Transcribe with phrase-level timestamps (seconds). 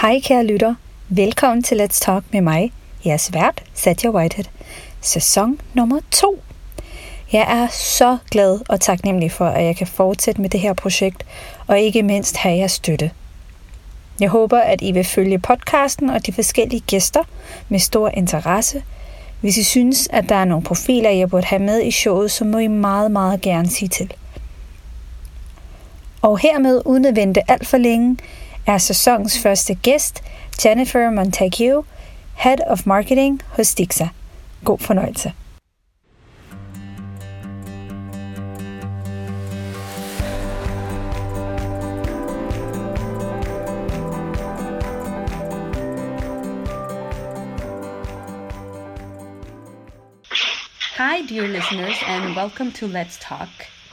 [0.00, 0.74] Hej kære lytter.
[1.08, 2.72] Velkommen til Let's Talk med mig,
[3.06, 4.44] jeres vært, Satya Whitehead.
[5.00, 6.42] Sæson nummer 2.
[7.32, 11.26] Jeg er så glad og taknemmelig for, at jeg kan fortsætte med det her projekt,
[11.66, 13.10] og ikke mindst have jeres støtte.
[14.20, 17.22] Jeg håber, at I vil følge podcasten og de forskellige gæster
[17.68, 18.82] med stor interesse.
[19.40, 22.44] Hvis I synes, at der er nogle profiler, jeg burde have med i showet, så
[22.44, 24.12] må I meget, meget gerne sige til.
[26.22, 28.16] Og hermed, uden at vente alt for længe,
[28.68, 30.22] er sæsonens første gæst
[30.64, 31.84] Jennifer Montague,
[32.34, 34.08] Head of Marketing hos Dixa.
[34.64, 35.32] God fornøjelse.
[50.96, 53.48] Hi, dear listeners, and welcome to Let's Talk.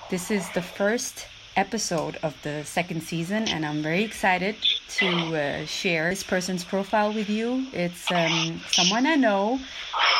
[0.09, 4.55] This is the first episode of the second season, and I'm very excited
[4.97, 7.67] to uh, share this person's profile with you.
[7.73, 9.59] It's um, someone I know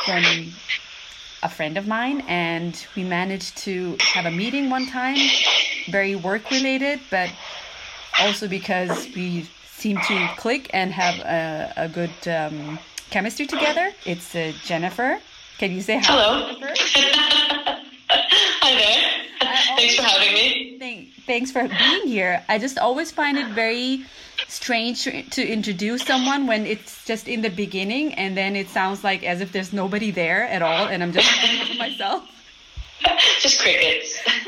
[0.06, 0.24] from
[1.44, 5.18] a friend of mine, and we managed to have a meeting one time,
[5.90, 7.32] very work related, but
[8.20, 12.80] also because we seem to click and have a, a good um,
[13.10, 13.92] chemistry together.
[14.06, 15.20] It's uh, Jennifer.
[15.58, 16.06] Can you say hi?
[16.12, 16.56] Hello.
[18.10, 19.26] hi there.
[19.78, 20.65] Thanks for having me.
[20.86, 22.44] Thank, thanks for being here.
[22.48, 24.06] I just always find it very
[24.48, 29.24] strange to, introduce someone when it's just in the beginning and then it sounds like
[29.24, 32.30] as if there's nobody there at all and I'm just thinking to myself.
[33.42, 34.18] Just crickets.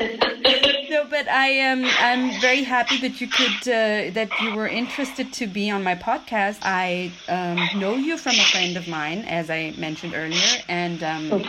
[0.90, 1.84] no, but I am.
[1.84, 3.60] I'm very happy that you could.
[3.68, 6.58] Uh, that you were interested to be on my podcast.
[6.62, 11.44] I um, know you from a friend of mine, as I mentioned earlier, and um,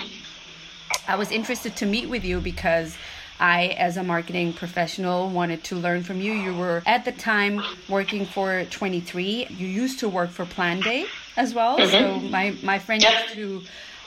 [1.07, 2.97] I was interested to meet with you because
[3.39, 6.33] I, as a marketing professional, wanted to learn from you.
[6.33, 9.47] You were at the time working for 23.
[9.49, 11.05] You used to work for Planday
[11.37, 11.77] as well.
[11.77, 11.91] Mm -hmm.
[11.91, 13.61] So my my friend used to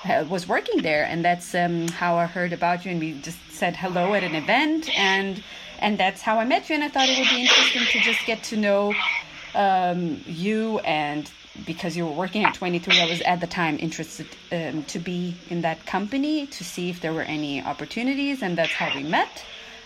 [0.05, 2.91] uh, was working there, and that's um, how I heard about you.
[2.93, 5.43] And we just said hello at an event, and
[5.79, 6.75] and that's how I met you.
[6.75, 8.95] And I thought it would be interesting to just get to know
[9.55, 11.31] um, you and
[11.67, 15.35] because you were working at 23 i was at the time interested um, to be
[15.51, 19.45] in that company to see if there were any opportunities and that's how we met.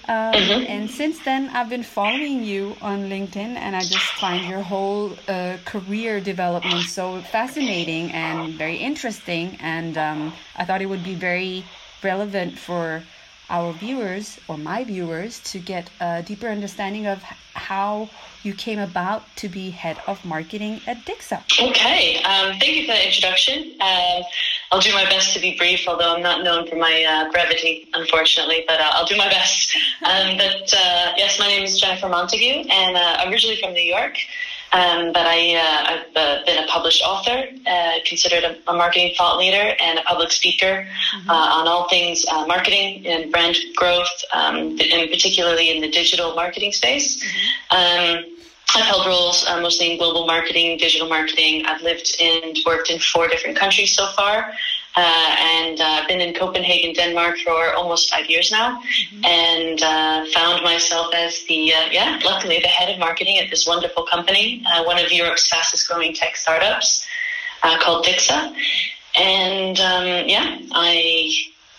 [0.09, 0.35] Um,
[0.75, 5.13] and since then i've been following you on linkedin and i just find your whole
[5.27, 11.17] uh, career development so fascinating and very interesting and um, i thought it would be
[11.17, 11.65] very
[12.05, 13.03] relevant for
[13.49, 17.23] our viewers or my viewers to get a deeper understanding of
[17.55, 18.09] how
[18.43, 21.43] you came about to be head of marketing at Dixa.
[21.61, 22.17] Okay.
[22.23, 23.73] Um, thank you for that introduction.
[23.81, 24.23] Um,
[24.71, 27.89] I'll do my best to be brief, although I'm not known for my uh, brevity,
[27.95, 29.77] unfortunately, but uh, I'll do my best.
[30.05, 33.83] Um, but uh, yes, my name is Jennifer Montague, and uh, I'm originally from New
[33.83, 34.17] York.
[34.73, 39.15] Um, but I, uh, I've uh, been a published author, uh, considered a, a marketing
[39.17, 40.87] thought leader, and a public speaker
[41.29, 46.35] uh, on all things uh, marketing and brand growth, um, and particularly in the digital
[46.35, 47.23] marketing space.
[47.71, 48.25] Um,
[48.75, 51.65] I've held roles uh, mostly in global marketing, digital marketing.
[51.67, 54.53] I've lived and worked in four different countries so far.
[54.97, 58.81] Uh, and uh, I've been in Copenhagen, Denmark for almost five years now,
[59.25, 63.67] and uh, found myself as the uh, yeah, luckily the head of marketing at this
[63.67, 67.07] wonderful company, uh, one of Europe's fastest growing tech startups
[67.63, 68.55] uh, called Dixa.
[69.19, 71.31] And um, yeah, I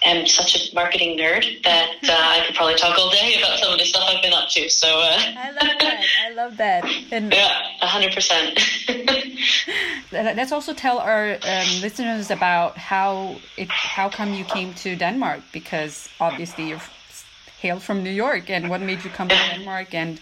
[0.08, 3.74] am such a marketing nerd that uh, I could probably talk all day about some
[3.74, 4.70] of the stuff I've been up to.
[4.70, 6.06] So uh, I love that.
[6.26, 6.86] I love that.
[7.12, 8.60] And yeah, hundred percent.
[10.12, 15.42] let's also tell our um, listeners about how it, how come you came to Denmark
[15.52, 16.82] because obviously you're
[17.60, 20.20] hail from New York and what made you come to Denmark and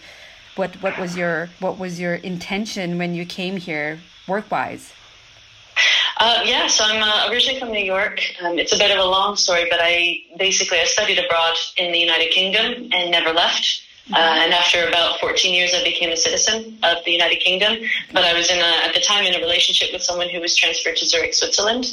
[0.56, 4.94] what what was your what was your intention when you came here work wise?
[6.18, 8.22] Uh, yeah, so I'm uh, originally from New York.
[8.42, 11.92] Um, it's a bit of a long story, but I basically I studied abroad in
[11.92, 13.82] the United Kingdom and never left.
[14.14, 17.90] Uh, and after about 14 years, I became a citizen of the United Kingdom.
[18.14, 20.56] But I was in a, at the time in a relationship with someone who was
[20.56, 21.86] transferred to Zurich, Switzerland.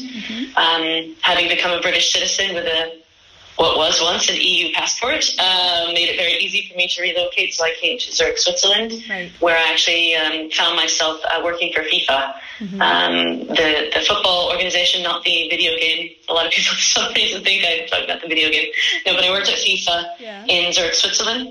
[0.56, 3.01] Um, having become a British citizen with a
[3.56, 7.52] what was once an EU passport uh, made it very easy for me to relocate.
[7.54, 9.30] So I came to Zurich, Switzerland, Right.
[9.40, 12.34] where I actually um, found myself uh, working for FIFA,
[12.80, 16.10] um, the the football organization, not the video game.
[16.28, 18.68] A lot of people for some reason think I'm talking about the video game.
[19.06, 20.44] No, but I worked at FIFA Yeah.
[20.46, 21.48] in Zurich, Switzerland,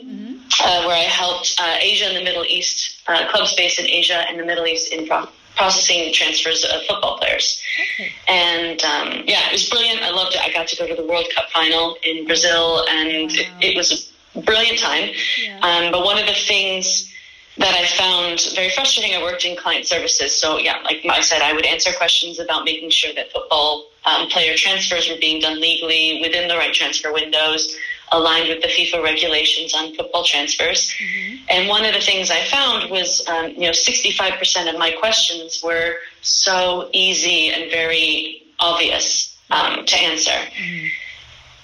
[0.63, 4.25] uh, where I helped uh, Asia and the Middle East uh, clubs based in Asia
[4.27, 5.27] and the Middle East in pro-
[5.61, 7.61] processing transfers of football players.
[7.93, 8.11] Okay.
[8.27, 10.01] And um, yeah, it was brilliant.
[10.01, 10.41] I loved it.
[10.41, 14.11] I got to go to the World Cup final in Brazil, and it, it was
[14.33, 15.11] a brilliant time.
[15.37, 15.59] Yeah.
[15.61, 17.13] Um, but one of the things
[17.57, 19.13] that I found very frustrating.
[19.13, 20.35] I worked in client services.
[20.35, 24.29] So, yeah, like I said, I would answer questions about making sure that football um,
[24.29, 27.75] player transfers were being done legally within the right transfer windows,
[28.11, 30.91] aligned with the FIFA regulations on football transfers.
[30.91, 31.35] Mm-hmm.
[31.49, 35.61] And one of the things I found was, um, you know, 65% of my questions
[35.63, 40.31] were so easy and very obvious um, to answer.
[40.31, 40.87] Mm-hmm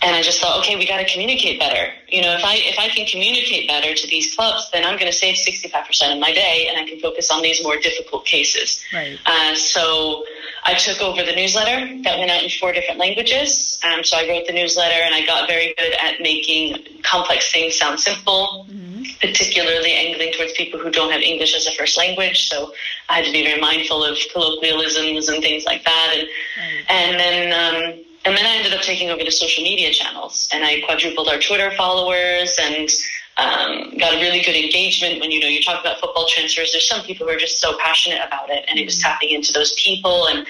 [0.02, 1.92] and I just thought, okay, we got to communicate better.
[2.08, 5.12] You know, if I if I can communicate better to these clubs, then I'm going
[5.12, 8.84] to save 65% of my day, and I can focus on these more difficult cases.
[8.94, 9.18] Right.
[9.26, 10.24] Uh, so
[10.68, 13.80] I took over the newsletter that went out in four different languages.
[13.84, 17.80] Um, so I wrote the newsletter, and I got very good at making complex things
[17.80, 18.68] sound simple.
[18.70, 19.04] Mm-hmm.
[19.22, 22.74] Particularly angling towards people who don't have English as a first language, so
[23.10, 26.14] I had to be very mindful of colloquialisms and things like that.
[26.14, 26.28] And
[26.58, 26.86] right.
[26.90, 30.66] and then um, and then I ended up taking over the social media channels and
[30.66, 32.90] I quadrupled our Twitter followers and
[33.38, 36.72] um, got a really good engagement when, you know, you talk about football transfers.
[36.72, 39.54] There's some people who are just so passionate about it and it was tapping into
[39.54, 40.28] those people.
[40.28, 40.46] And,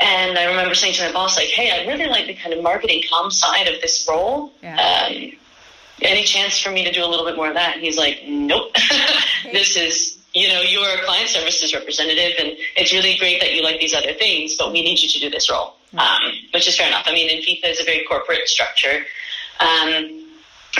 [0.00, 2.62] and I remember saying to my boss, like, hey, I really like the kind of
[2.62, 4.52] marketing com side of this role.
[4.62, 4.76] Yeah.
[4.76, 5.32] Um,
[6.02, 7.74] any chance for me to do a little bit more of that?
[7.74, 8.74] And he's like, nope,
[9.52, 13.62] this is, you know, you're a client services representative and it's really great that you
[13.62, 16.76] like these other things, but we need you to do this role um, which is
[16.76, 17.04] fair enough.
[17.06, 19.04] I mean, in FIFA is a very corporate structure.
[19.60, 20.15] Um,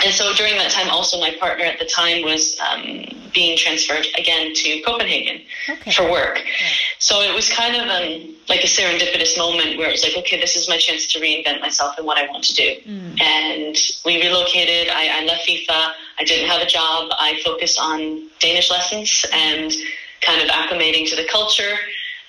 [0.03, 4.05] and so during that time, also my partner at the time was um, being transferred
[4.17, 5.91] again to Copenhagen okay.
[5.91, 6.37] for work.
[6.37, 6.67] Yeah.
[6.99, 10.39] So it was kind of um, like a serendipitous moment where it was like, okay,
[10.39, 12.75] this is my chance to reinvent myself and what I want to do.
[12.85, 13.21] Mm.
[13.21, 14.89] And we relocated.
[14.89, 15.91] I, I left FIFA.
[16.19, 17.09] I didn't have a job.
[17.19, 19.71] I focused on Danish lessons and
[20.21, 21.75] kind of acclimating to the culture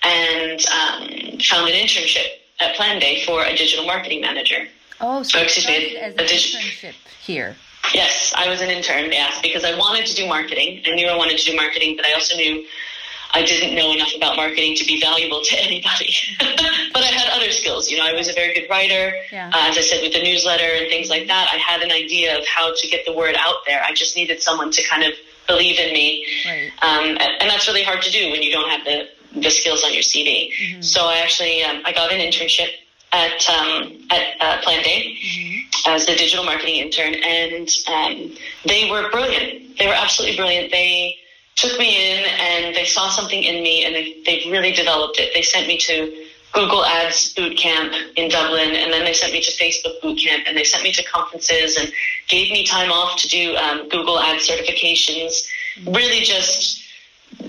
[0.03, 2.27] and um, found an internship
[2.61, 4.69] at Planday for a digital marketing manager.
[5.01, 7.57] Oh, so oh, excuse me, as an internship here.
[7.95, 9.11] Yes, I was an intern.
[9.13, 10.83] Yes, because I wanted to do marketing.
[10.87, 12.67] I knew I wanted to do marketing, but I also knew
[13.33, 16.15] I didn't know enough about marketing to be valuable to anybody.
[16.39, 17.91] but I had other skills.
[17.91, 19.15] You know, I was a very good writer.
[19.33, 19.51] Yeah.
[19.55, 22.37] Uh, as I said, with the newsletter and things like that, I had an idea
[22.39, 23.83] of how to get the word out there.
[23.83, 25.13] I just needed someone to kind of
[25.47, 26.27] believe in me.
[26.45, 26.71] Right.
[26.83, 29.93] Um, and that's really hard to do when you don't have the the skills on
[29.93, 30.51] your CV.
[30.53, 30.81] Mm-hmm.
[30.81, 32.69] So I actually um, I got an internship
[33.13, 35.91] at um, at uh, Planday mm-hmm.
[35.91, 39.79] as a digital marketing intern, and um, they were brilliant.
[39.79, 40.71] They were absolutely brilliant.
[40.71, 41.19] They
[41.57, 45.33] took me in and they saw something in me, and they they really developed it.
[45.35, 49.43] They sent me to Google Ads boot camp in Dublin, and then they sent me
[49.43, 51.93] to Facebook boot camp, and they sent me to conferences and
[52.29, 55.47] gave me time off to do um, Google Ads certifications.
[55.77, 55.93] Mm-hmm.
[55.93, 56.85] Really, just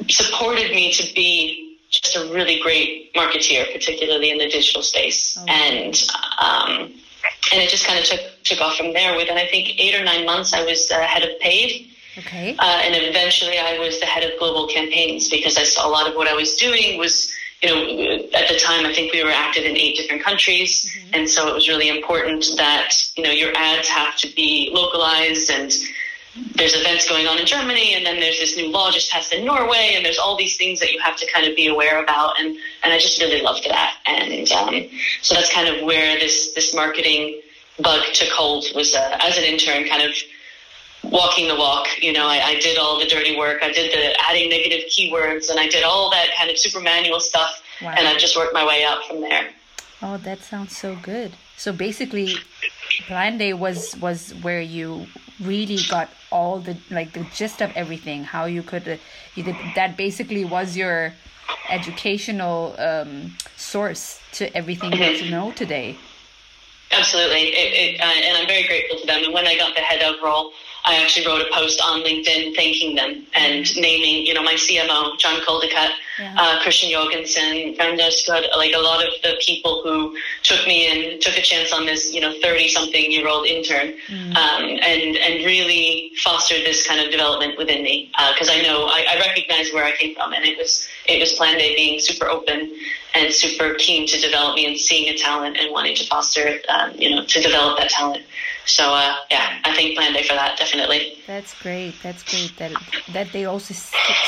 [0.10, 1.69] supported me to be
[2.12, 5.38] just a really great marketeer, particularly in the digital space.
[5.40, 6.08] Oh, and
[6.40, 6.94] um,
[7.52, 9.16] and it just kind of took took off from there.
[9.16, 11.88] Within I think eight or nine months, I was uh, head of paid.
[12.18, 12.56] Okay.
[12.58, 16.10] Uh, and eventually, I was the head of global campaigns because I saw a lot
[16.10, 19.32] of what I was doing was, you know, at the time I think we were
[19.32, 21.14] active in eight different countries, mm-hmm.
[21.14, 25.50] and so it was really important that you know your ads have to be localized
[25.50, 25.72] and
[26.56, 29.46] there's events going on in Germany, and then there's this new law just passed in
[29.46, 32.40] Norway, and there's all these things that you have to kind of be aware about,
[32.40, 34.90] and and I just really loved that, and um,
[35.22, 37.42] so that's kind of where this this marketing
[37.80, 40.16] bug took hold was uh, as an intern, kind of
[41.12, 41.88] walking the walk.
[42.02, 45.50] You know, I, I did all the dirty work, I did the adding negative keywords,
[45.50, 47.96] and I did all that kind of super manual stuff, wow.
[47.98, 49.50] and I just worked my way up from there.
[50.02, 51.34] Oh, that sounds so good.
[51.58, 52.36] So basically,
[53.08, 55.08] Planday was was where you
[55.42, 58.24] really got all the like the gist of everything.
[58.24, 58.98] How you could uh,
[59.36, 61.14] you did that basically was your
[61.70, 65.26] educational um, source to everything mm-hmm.
[65.26, 65.98] you know today.
[66.92, 69.24] Absolutely, it, it, uh, and I'm very grateful to them.
[69.24, 70.52] And when I got the head of role,
[70.86, 75.18] I actually wrote a post on LinkedIn thanking them and naming, you know, my CMO,
[75.20, 76.36] John Caldicott, yeah.
[76.38, 81.20] uh, Christian Jorgensen, Brenda Scott, like a lot of the people who took me in,
[81.20, 84.36] took a chance on this, you know, 30 something year old intern, mm.
[84.36, 88.12] um, and, and really fostered this kind of development within me.
[88.18, 91.20] Uh, cause I know, I, I recognize where I came from and it was, it
[91.20, 92.74] was Planday being super open
[93.16, 96.94] and super keen to develop me and seeing a talent and wanting to foster, um,
[96.96, 98.24] you know, to develop that talent.
[98.70, 101.18] So uh, yeah, I think Planday for that definitely.
[101.26, 101.96] That's great.
[102.04, 102.72] That's great that
[103.14, 103.74] that they also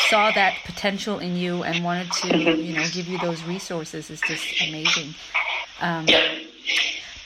[0.10, 2.62] saw that potential in you and wanted to mm-hmm.
[2.62, 5.13] you know give you those resources is just amazing.
[5.79, 6.39] Um, yeah.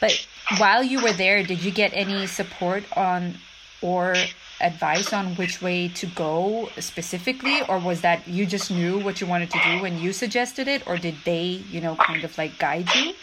[0.01, 3.35] But while you were there, did you get any support on
[3.81, 4.15] or
[4.61, 9.27] advice on which way to go specifically or was that you just knew what you
[9.27, 12.57] wanted to do when you suggested it or did they you know kind of like
[12.57, 13.13] guide you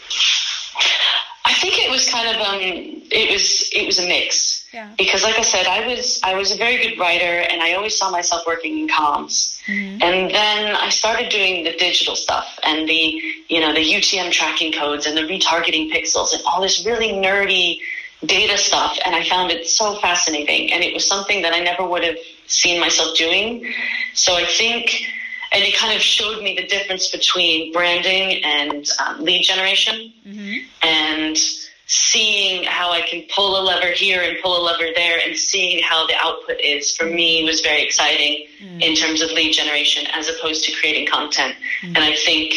[1.63, 4.67] think it was kind of um, it was it was a mix.
[4.73, 4.89] Yeah.
[4.97, 7.95] Because, like I said, I was I was a very good writer, and I always
[7.95, 9.61] saw myself working in comms.
[9.65, 10.03] Mm-hmm.
[10.03, 14.73] And then I started doing the digital stuff and the you know the UTM tracking
[14.73, 17.79] codes and the retargeting pixels and all this really nerdy
[18.25, 18.97] data stuff.
[19.05, 22.17] And I found it so fascinating, and it was something that I never would have
[22.47, 23.73] seen myself doing.
[24.13, 25.05] So I think.
[25.53, 30.11] And it kind of showed me the difference between branding and um, lead generation.
[30.25, 30.57] Mm-hmm.
[30.81, 31.37] And
[31.85, 35.83] seeing how I can pull a lever here and pull a lever there and seeing
[35.83, 38.81] how the output is for me was very exciting mm.
[38.81, 41.55] in terms of lead generation as opposed to creating content.
[41.81, 41.89] Mm.
[41.89, 42.53] And I think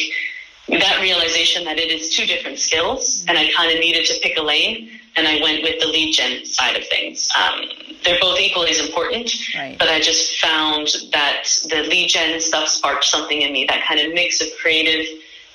[0.69, 4.39] that realization that it is two different skills and I kind of needed to pick
[4.39, 7.31] a lane and I went with the lead gen side of things.
[7.37, 7.63] Um,
[8.05, 9.77] they're both equally as important, right.
[9.79, 14.01] but I just found that the lead gen stuff sparked something in me, that kind
[14.01, 15.07] of mix of creative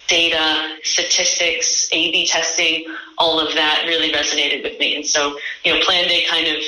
[0.07, 4.95] data, statistics, A/B testing, all of that really resonated with me.
[4.95, 6.61] And so, you know, Planday kind of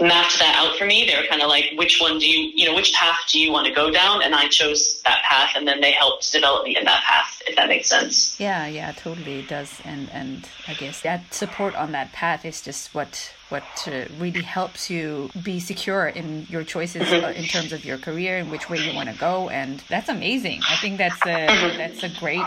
[0.00, 1.06] mapped that out for me.
[1.06, 3.50] They were kind of like, which one do you, you know, which path do you
[3.52, 4.22] want to go down?
[4.22, 7.56] And I chose that path, and then they helped develop me in that path, if
[7.56, 8.38] that makes sense.
[8.38, 9.80] Yeah, yeah, totally it does.
[9.84, 14.42] And and I guess that support on that path is just what what uh, really
[14.42, 17.36] helps you be secure in your choices mm-hmm.
[17.36, 19.48] in terms of your career and which way you want to go.
[19.48, 20.60] And that's amazing.
[20.68, 21.78] I think that's a mm-hmm.
[21.78, 22.44] that's a great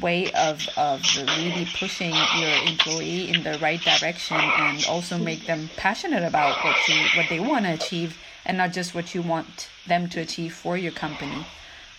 [0.00, 5.70] way of, of really pushing your employee in the right direction and also make them
[5.76, 9.68] passionate about what you what they want to achieve and not just what you want
[9.86, 11.46] them to achieve for your company.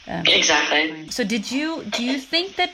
[0.08, 1.10] Um, exactly.
[1.10, 2.72] So did you do you think that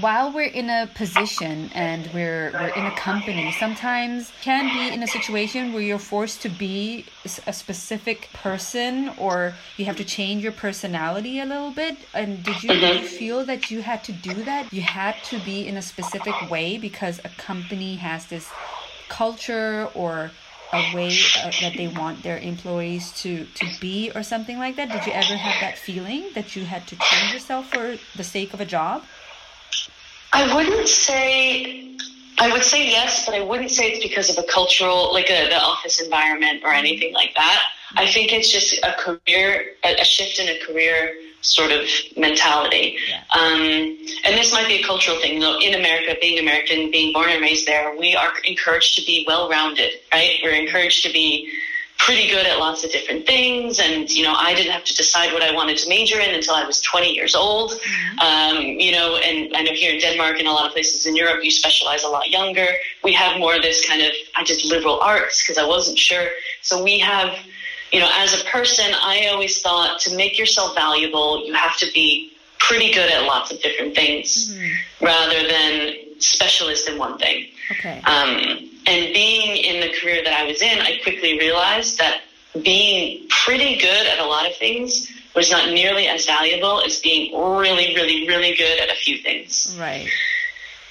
[0.00, 5.02] while we're in a position and we're we're in a company, sometimes can be in
[5.02, 7.06] a situation where you're forced to be
[7.46, 11.96] a specific person or you have to change your personality a little bit.
[12.12, 14.72] And did you, you feel that you had to do that?
[14.72, 18.50] You had to be in a specific way because a company has this
[19.08, 20.30] culture or
[20.72, 24.90] a way uh, that they want their employees to to be or something like that
[24.90, 28.52] did you ever have that feeling that you had to change yourself for the sake
[28.52, 29.04] of a job
[30.32, 31.82] I wouldn't say.
[32.38, 35.48] I would say yes, but I wouldn't say it's because of a cultural, like a,
[35.48, 37.62] the office environment or anything like that.
[37.96, 42.98] I think it's just a career, a, shift in a career sort of mentality.
[43.08, 43.22] Yeah.
[43.34, 45.34] Um, and this might be a cultural thing.
[45.34, 49.06] You know, in America, being American, being born and raised there, we are encouraged to
[49.06, 50.38] be well rounded, right?
[50.42, 51.50] We're encouraged to be
[51.98, 53.78] pretty good at lots of different things.
[53.80, 56.54] And, you know, I didn't have to decide what I wanted to major in until
[56.54, 57.72] I was 20 years old.
[57.72, 58.18] Mm-hmm.
[58.18, 61.16] Um, you know, and I know here in Denmark and a lot of places in
[61.16, 62.66] Europe, you specialize a lot younger.
[63.02, 66.28] We have more of this kind of, I did liberal arts because I wasn't sure.
[66.62, 67.38] So we have,
[67.92, 71.86] you know, as a person, I always thought to make yourself valuable, you have to
[71.92, 75.04] be pretty good at lots of different things mm-hmm.
[75.04, 77.48] rather than specialist in one thing.
[77.72, 78.00] Okay.
[78.04, 82.22] Um, and being in the career that I was in, I quickly realized that
[82.62, 87.32] being pretty good at a lot of things was not nearly as valuable as being
[87.34, 89.76] really, really, really good at a few things.
[89.78, 90.08] Right.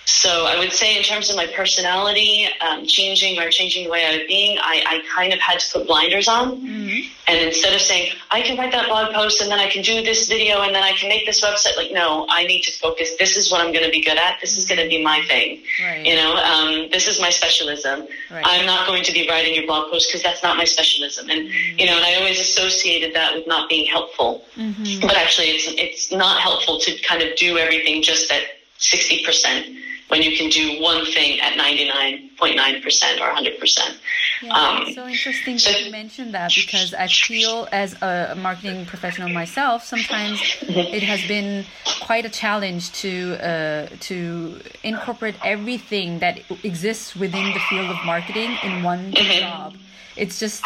[0.06, 4.06] So I would say, in terms of my personality, um, changing or changing the way
[4.06, 6.62] I was being, I, I kind of had to put blinders on.
[6.62, 7.12] Mm-hmm.
[7.28, 10.04] And instead of saying, I can write that blog post and then I can do
[10.04, 13.16] this video and then I can make this website, like, no, I need to focus.
[13.18, 14.40] This is what I'm going to be good at.
[14.42, 15.64] This is going to be my thing.
[15.82, 16.06] Right.
[16.06, 18.08] You know, um, this is my specialism.
[18.30, 18.44] Right.
[18.46, 21.32] I'm not going to be writing your blog post because that's not my specialism.
[21.32, 21.80] And, mm-hmm.
[21.80, 24.46] you know, and I always associated that with not being helpful.
[24.56, 25.02] Mm-hmm.
[25.02, 28.44] But actually, it's, it's not helpful to kind of do everything just at
[28.78, 33.98] 60% when you can do one thing at 99.9% or 100%.
[34.42, 38.86] Yeah, um, so interesting so, that you mentioned that because I feel as a marketing
[38.86, 41.66] professional myself, sometimes it has been
[42.02, 48.58] quite a challenge to uh, to incorporate everything that exists within the field of marketing
[48.64, 49.40] in one mm-hmm.
[49.40, 49.76] job.
[50.16, 50.64] It's just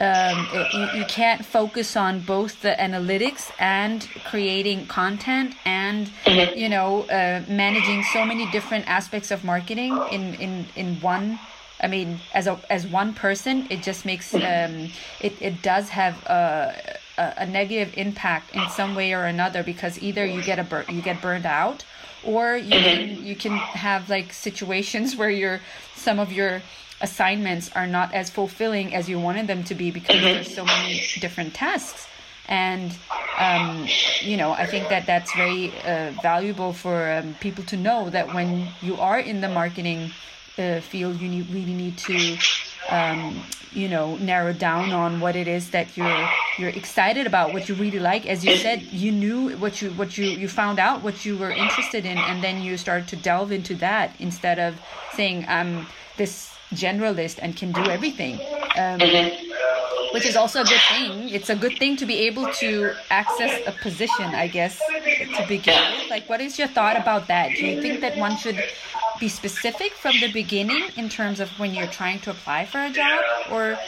[0.00, 6.56] um, you, you can't focus on both the analytics and creating content and mm-hmm.
[6.56, 11.38] you know uh, managing so many different aspects of marketing in in in one
[11.80, 14.86] I mean, as a as one person, it just makes mm-hmm.
[14.86, 14.90] um,
[15.20, 20.02] it it does have a, a, a negative impact in some way or another because
[20.02, 21.84] either you get a bur- you get burned out,
[22.24, 23.14] or you mm-hmm.
[23.14, 25.60] can, you can have like situations where you're
[25.94, 26.62] some of your
[27.00, 30.24] assignments are not as fulfilling as you wanted them to be because mm-hmm.
[30.24, 32.08] there's so many different tasks
[32.48, 32.96] and
[33.38, 33.86] um,
[34.20, 38.34] you know i think that that's very uh, valuable for um, people to know that
[38.34, 40.10] when you are in the marketing
[40.58, 42.36] uh, field you need, really need to
[42.88, 46.28] um, you know narrow down on what it is that you're
[46.58, 50.16] you're excited about what you really like as you said you knew what you what
[50.16, 53.52] you you found out what you were interested in and then you started to delve
[53.52, 54.80] into that instead of
[55.12, 55.86] saying um
[56.16, 58.34] this generalist and can do everything.
[58.76, 60.14] Um, mm-hmm.
[60.14, 61.28] Which is also a good thing.
[61.28, 64.78] It's a good thing to be able to access a position, I guess,
[65.36, 66.08] to begin with.
[66.08, 67.50] Like, what is your thought about that?
[67.54, 68.58] Do you think that one should
[69.20, 72.90] be specific from the beginning in terms of when you're trying to apply for a
[72.90, 73.20] job,
[73.52, 73.78] or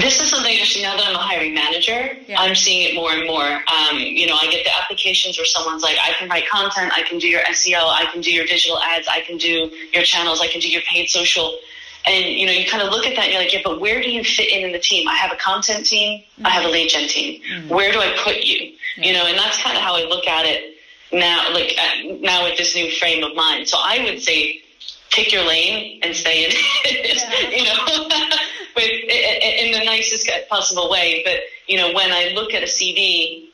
[0.00, 2.40] this is something actually now that I'm a hiring manager, yeah.
[2.40, 3.44] I'm seeing it more and more.
[3.44, 7.02] Um, you know, I get the applications where someone's like, I can write content, I
[7.02, 10.40] can do your SEO, I can do your digital ads, I can do your channels,
[10.40, 11.58] I can do your paid social.
[12.06, 14.02] And, you know, you kind of look at that and you're like, yeah, but where
[14.02, 15.06] do you fit in in the team?
[15.08, 16.46] I have a content team, mm-hmm.
[16.46, 17.42] I have a lead gen team.
[17.42, 17.68] Mm-hmm.
[17.68, 18.72] Where do I put you?
[18.96, 19.04] Yeah.
[19.04, 20.78] You know, and that's kind of how I look at it
[21.12, 23.68] now, like uh, now with this new frame of mind.
[23.68, 24.62] So I would say,
[25.10, 27.50] pick your lane and stay in it, yeah.
[27.50, 28.08] you know,
[28.74, 31.22] with, in the nicest possible way.
[31.24, 33.48] But, you know, when I look at a CV,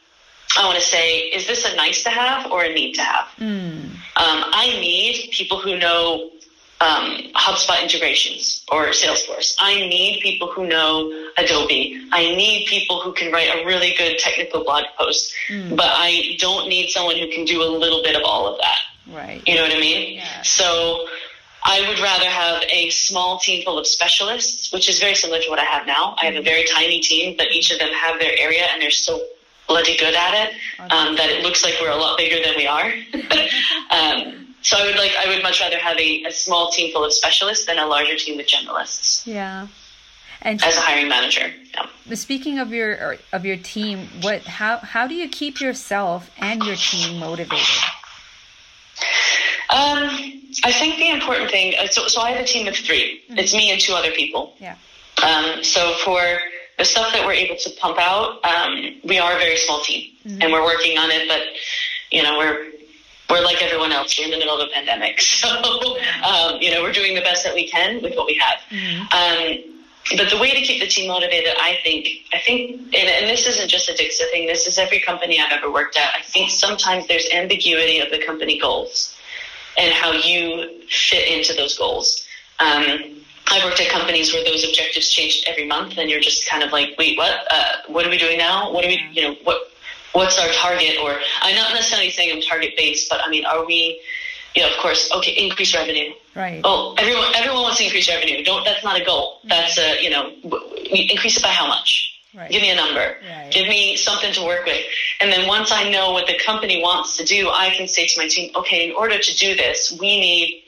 [0.57, 3.27] I want to say, is this a nice to have or a need to have?
[3.39, 3.91] Mm.
[3.91, 6.31] Um, I need people who know
[6.81, 9.57] um, HubSpot integrations or Salesforce.
[9.61, 12.01] I need people who know Adobe.
[12.13, 15.35] I need people who can write a really good technical blog post.
[15.49, 15.77] Mm.
[15.77, 18.79] But I don't need someone who can do a little bit of all of that.
[19.11, 19.43] Right.
[19.47, 20.19] You know what I mean?
[20.19, 20.43] Yeah.
[20.43, 21.07] So
[21.63, 25.51] I would rather have a small team full of specialists, which is very similar to
[25.51, 26.17] what I have now.
[26.21, 28.91] I have a very tiny team, but each of them have their area and they're
[28.91, 29.23] so
[29.67, 30.55] bloody good at it
[30.91, 32.87] um, that it looks like we're a lot bigger than we are.
[33.91, 37.05] um, so I would like I would much rather have a, a small team full
[37.05, 39.27] of specialists than a larger team with generalists.
[39.27, 39.69] Yeah.
[40.41, 41.53] And as a hiring manager.
[41.75, 42.15] Yeah.
[42.15, 46.77] Speaking of your of your team, what how how do you keep yourself and your
[46.77, 47.67] team motivated?
[49.71, 51.75] Um, I think the important thing.
[51.79, 53.39] Uh, so, so I have a team of 3 mm-hmm.
[53.39, 54.55] It's me and two other people.
[54.59, 54.77] Yeah.
[55.23, 56.39] Um, so for
[56.79, 60.13] the stuff that we're able to pump out, um, we are a very small team,
[60.25, 60.43] mm-hmm.
[60.43, 61.29] and we're working on it.
[61.29, 61.43] But
[62.11, 62.67] you know, we're
[63.29, 64.19] we're like everyone else.
[64.19, 67.45] We're in the middle of a pandemic, so um, you know, we're doing the best
[67.45, 68.61] that we can with what we have.
[68.71, 69.69] Mm-hmm.
[70.17, 73.47] But the way to keep the team motivated, I think, I think, and, and, this
[73.47, 74.47] isn't just a Dixa thing.
[74.47, 76.11] This is every company I've ever worked at.
[76.17, 79.15] I think sometimes there's ambiguity of the company goals
[79.77, 82.27] and how you fit into those goals.
[82.59, 83.19] Um,
[83.51, 86.73] I've worked at companies where those objectives changed every month, and you're just kind of
[86.73, 87.47] like, wait, what?
[87.51, 88.73] Uh, what are we doing now?
[88.73, 89.73] What are we, you know, what?
[90.13, 90.97] What's our target?
[91.03, 94.01] Or I'm not necessarily saying I'm target based, but I mean, are we?
[94.55, 96.13] You know, of course, okay, increase revenue.
[96.39, 96.61] Right.
[96.63, 98.45] Oh, everyone, everyone wants to increase revenue.
[98.45, 98.65] Don't.
[98.65, 99.41] That's not a goal.
[99.45, 100.31] That's a, you know,
[100.89, 102.15] increase it by how much?
[102.33, 102.49] Right.
[102.49, 103.17] Give me a number.
[103.29, 103.51] Right.
[103.51, 104.87] Give me something to work with.
[105.21, 108.21] And then once I know what the company wants to do, I can say to
[108.21, 110.63] my team, okay, in order to do this, we need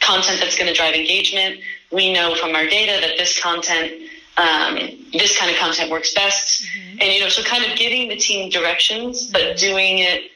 [0.00, 1.60] content that's going to drive engagement.
[1.90, 3.92] We know from our data that this content,
[4.36, 4.74] um,
[5.14, 6.62] this kind of content works best.
[6.62, 6.98] Mm-hmm.
[7.00, 9.56] And, you know, so kind of giving the team directions, but mm-hmm.
[9.56, 10.30] doing it,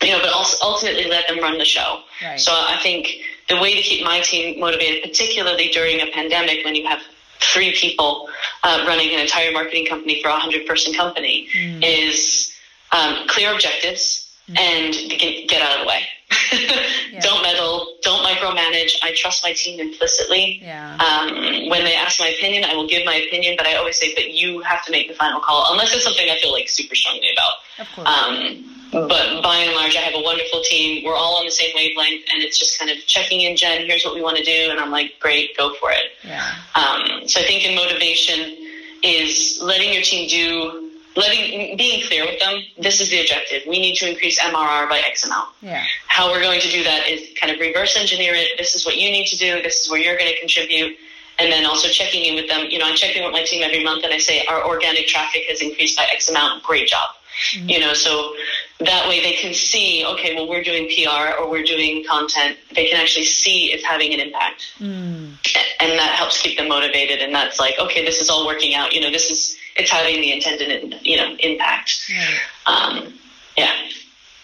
[0.00, 2.02] you know, but also ultimately let them run the show.
[2.22, 2.38] Right.
[2.38, 3.08] So I think
[3.48, 7.02] the way to keep my team motivated, particularly during a pandemic when you have
[7.40, 8.28] three people
[8.62, 11.82] uh, running an entire marketing company for a hundred person company mm.
[11.82, 12.54] is
[12.92, 14.58] um, clear objectives mm.
[14.58, 16.02] and get, get, out of the way.
[17.12, 17.20] yeah.
[17.20, 17.96] Don't meddle.
[18.02, 18.92] Don't micromanage.
[19.02, 20.60] I trust my team implicitly.
[20.62, 20.96] Yeah.
[20.96, 24.14] Um, when they ask my opinion, I will give my opinion, but I always say,
[24.14, 26.94] that you have to make the final call, unless it's something I feel like super
[26.94, 27.86] strongly about.
[27.86, 28.08] Of course.
[28.08, 31.02] Um, but by and large, I have a wonderful team.
[31.02, 33.86] We're all on the same wavelength, and it's just kind of checking in, Jen.
[33.86, 36.12] Here's what we want to do, and I'm like, great, go for it.
[36.22, 36.54] Yeah.
[36.74, 38.54] Um, so I think in motivation
[39.02, 42.60] is letting your team do, letting, being clear with them.
[42.78, 43.62] This is the objective.
[43.66, 45.48] We need to increase MRR by X amount.
[45.62, 45.82] Yeah.
[46.06, 48.58] How we're going to do that is kind of reverse engineer it.
[48.58, 49.62] This is what you need to do.
[49.62, 50.98] This is where you're going to contribute.
[51.38, 52.66] And then also checking in with them.
[52.68, 55.44] You know, I'm checking with my team every month, and I say our organic traffic
[55.48, 56.62] has increased by X amount.
[56.62, 57.08] Great job
[57.52, 57.68] Mm-hmm.
[57.68, 58.34] You know, so
[58.80, 62.58] that way they can see, okay, well, we're doing PR or we're doing content.
[62.74, 64.74] They can actually see it's having an impact.
[64.78, 65.34] Mm.
[65.80, 67.20] And that helps keep them motivated.
[67.20, 68.92] And that's like, okay, this is all working out.
[68.92, 72.10] You know, this is, it's having the intended, you know, impact.
[72.10, 72.40] Right.
[72.66, 73.14] Um,
[73.56, 73.72] yeah.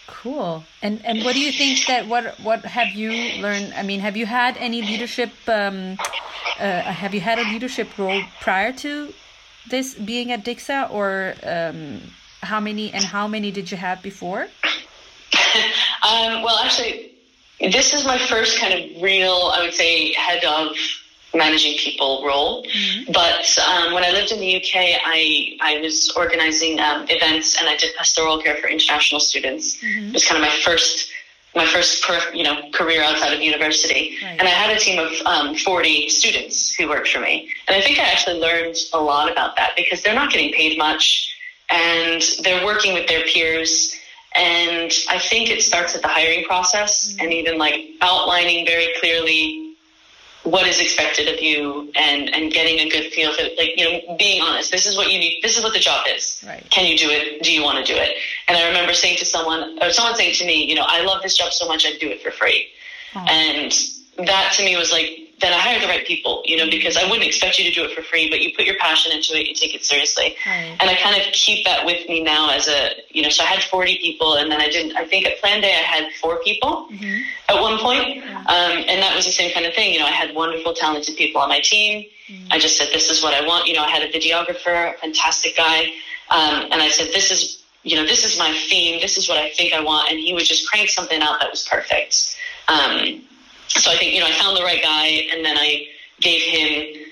[0.07, 0.65] Cool.
[0.81, 3.73] And and what do you think that what what have you learned?
[3.73, 5.31] I mean, have you had any leadership?
[5.47, 5.97] Um,
[6.59, 9.13] uh, have you had a leadership role prior to
[9.69, 12.01] this being at Dixa, or um,
[12.41, 14.41] how many and how many did you have before?
[16.03, 17.11] um, well, actually,
[17.59, 20.75] this is my first kind of real, I would say, head of
[21.33, 22.63] managing people role.
[22.63, 23.11] Mm-hmm.
[23.11, 27.69] But um, when I lived in the UK, I, I was organizing um, events and
[27.69, 29.83] I did pastoral care for international students.
[29.83, 30.07] Mm-hmm.
[30.07, 31.11] It was kind of my first
[31.55, 34.37] my first per, you know career outside of university right.
[34.37, 37.81] and i had a team of um, 40 students who worked for me and i
[37.81, 41.35] think i actually learned a lot about that because they're not getting paid much
[41.69, 43.95] and they're working with their peers.
[44.35, 47.21] And I think it starts at the hiring process mm-hmm.
[47.21, 49.69] and even like outlining very clearly
[50.43, 54.15] what is expected of you and and getting a good feel for like you know
[54.17, 56.65] being honest this is what you need this is what the job is right.
[56.69, 58.15] can you do it do you want to do it
[58.47, 61.21] and i remember saying to someone or someone saying to me you know i love
[61.21, 62.67] this job so much i'd do it for free
[63.15, 63.25] oh.
[63.29, 63.73] and
[64.17, 67.03] that to me was like then I hire the right people, you know, because I
[67.03, 69.47] wouldn't expect you to do it for free, but you put your passion into it,
[69.47, 70.35] you take it seriously.
[70.45, 70.75] Right.
[70.79, 73.47] And I kind of keep that with me now as a, you know, so I
[73.47, 76.89] had 40 people and then I didn't, I think at Planday I had four people
[76.91, 77.21] mm-hmm.
[77.47, 78.23] at one point.
[78.25, 79.93] Um, and that was the same kind of thing.
[79.93, 82.05] You know, I had wonderful, talented people on my team.
[82.27, 82.51] Mm-hmm.
[82.51, 83.67] I just said, this is what I want.
[83.67, 85.93] You know, I had a videographer, a fantastic guy.
[86.29, 88.99] Um, and I said, this is, you know, this is my theme.
[88.99, 90.11] This is what I think I want.
[90.11, 92.35] And he would just crank something out that was perfect.
[92.67, 93.23] Um,
[93.69, 95.87] so I think, you know, I found the right guy and then I
[96.19, 97.05] gave him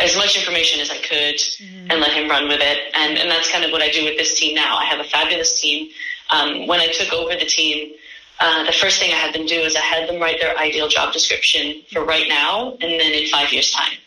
[0.00, 1.90] as much information as I could mm-hmm.
[1.90, 2.78] and let him run with it.
[2.94, 4.76] And, and that's kind of what I do with this team now.
[4.76, 5.90] I have a fabulous team.
[6.30, 7.94] Um, when I took over the team,
[8.38, 10.88] uh, the first thing I had them do is I had them write their ideal
[10.88, 13.98] job description for right now and then in five years' time.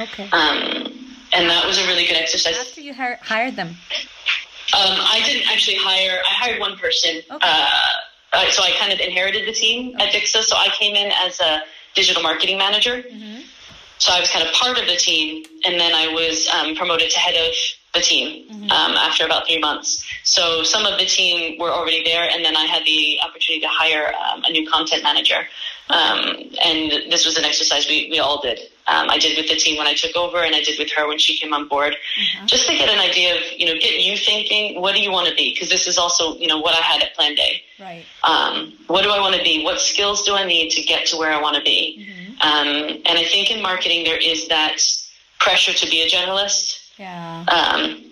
[0.00, 0.24] Okay.
[0.24, 2.56] Um, and that was a really good exercise.
[2.56, 3.68] After you hired them?
[3.68, 3.74] Um,
[4.72, 7.18] I didn't actually hire, I hired one person.
[7.18, 7.38] Okay.
[7.40, 7.76] Uh,
[8.34, 10.42] uh, so I kind of inherited the team at Dixa.
[10.42, 11.62] So I came in as a
[11.94, 13.02] digital marketing manager.
[13.02, 13.42] Mm-hmm.
[13.98, 17.10] So I was kind of part of the team, and then I was um, promoted
[17.10, 17.54] to head of
[17.94, 18.64] the team mm-hmm.
[18.64, 20.04] um, after about three months.
[20.24, 23.68] So some of the team were already there, and then I had the opportunity to
[23.70, 25.46] hire um, a new content manager.
[25.88, 28.58] Um, and this was an exercise we, we all did.
[28.86, 31.08] Um, I did with the team when I took over, and I did with her
[31.08, 32.46] when she came on board, mm-hmm.
[32.46, 35.28] just to get an idea of, you know, get you thinking, what do you want
[35.28, 35.54] to be?
[35.54, 37.62] Because this is also, you know, what I had at Planday.
[37.80, 38.04] Right.
[38.22, 39.64] Um, what do I want to be?
[39.64, 42.06] What skills do I need to get to where I want to be?
[42.06, 42.32] Mm-hmm.
[42.42, 44.76] Um, and I think in marketing there is that
[45.40, 46.80] pressure to be a generalist.
[46.98, 47.40] Yeah.
[47.40, 48.04] Um,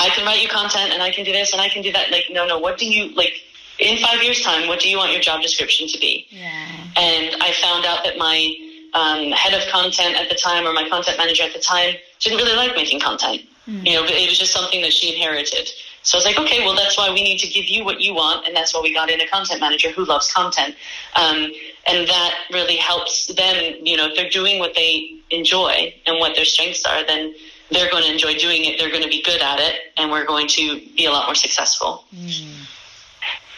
[0.00, 2.10] I can write you content, and I can do this, and I can do that.
[2.10, 2.58] Like, no, no.
[2.58, 3.34] What do you like?
[3.78, 6.26] in five years' time, what do you want your job description to be?
[6.30, 6.66] Yeah.
[6.96, 8.56] And I found out that my
[8.94, 12.38] um, head of content at the time or my content manager at the time didn't
[12.38, 13.42] really like making content.
[13.66, 13.86] Mm.
[13.86, 15.68] You know, it was just something that she inherited.
[16.02, 18.14] So I was like, okay, well, that's why we need to give you what you
[18.14, 20.74] want, and that's why we got in a content manager who loves content,
[21.16, 21.52] um,
[21.86, 23.74] and that really helps them.
[23.82, 27.34] You know, if they're doing what they enjoy and what their strengths are, then
[27.70, 28.78] they're going to enjoy doing it.
[28.78, 31.34] They're going to be good at it, and we're going to be a lot more
[31.34, 32.04] successful.
[32.14, 32.66] Mm.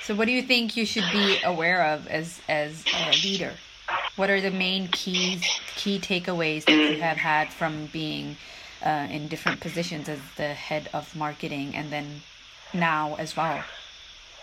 [0.02, 3.52] So, what do you think you should be aware of as as a leader?
[4.16, 5.42] What are the main keys,
[5.76, 8.36] key takeaways that you have had from being
[8.84, 12.22] uh, in different positions as the head of marketing, and then
[12.74, 13.62] now as well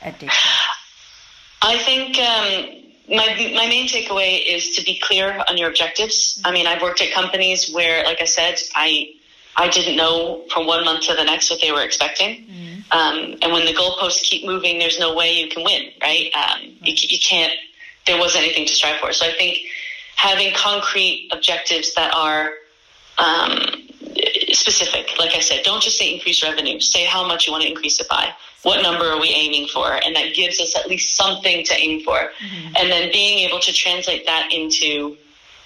[0.02, 0.48] at Dixa?
[1.62, 6.42] I think um, my my main takeaway is to be clear on your objectives.
[6.46, 9.14] I mean, I've worked at companies where, like I said, I
[9.56, 12.46] I didn't know from one month to the next what they were expecting.
[12.46, 16.32] Mm-hmm um, and when the goalposts keep moving, there's no way you can win, right?
[16.34, 17.54] Um, you, you can't,
[18.08, 19.14] there wasn't anything to strive for.
[19.14, 19.60] So I think
[20.16, 22.52] having concrete objectives that are
[23.18, 23.88] um,
[24.52, 27.70] specific, like I said, don't just say increase revenue, say how much you want to
[27.70, 28.34] increase it by.
[28.64, 29.94] What number are we aiming for?
[30.04, 32.18] And that gives us at least something to aim for.
[32.18, 32.76] Mm-hmm.
[32.78, 35.18] And then being able to translate that into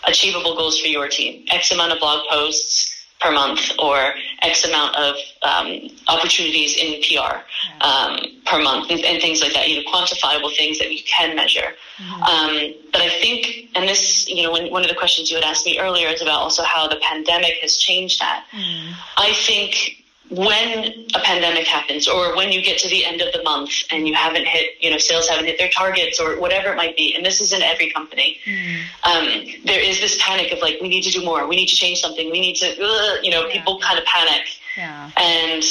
[0.08, 1.45] achievable goals for your team.
[1.49, 2.90] X amount of blog posts,
[3.21, 7.38] per month or X amount of um, opportunities in PR
[7.86, 11.36] um, per month and, and, things like that, you know, quantifiable things that you can
[11.36, 11.75] measure.
[11.97, 12.23] Mm-hmm.
[12.23, 15.45] Um, but I think, and this, you know, when, one of the questions you had
[15.45, 18.45] asked me earlier is about also how the pandemic has changed that.
[18.51, 18.93] Mm-hmm.
[19.17, 20.00] I think
[20.31, 24.07] when a pandemic happens or when you get to the end of the month and
[24.07, 27.13] you haven't hit, you know, sales haven't hit their targets or whatever it might be,
[27.13, 28.81] and this is in every company, mm.
[29.03, 29.27] um,
[29.65, 31.99] there is this panic of like, we need to do more, we need to change
[31.99, 33.53] something, we need to, uh, you know, yeah.
[33.53, 34.47] people kind of panic.
[34.77, 35.11] Yeah.
[35.17, 35.63] And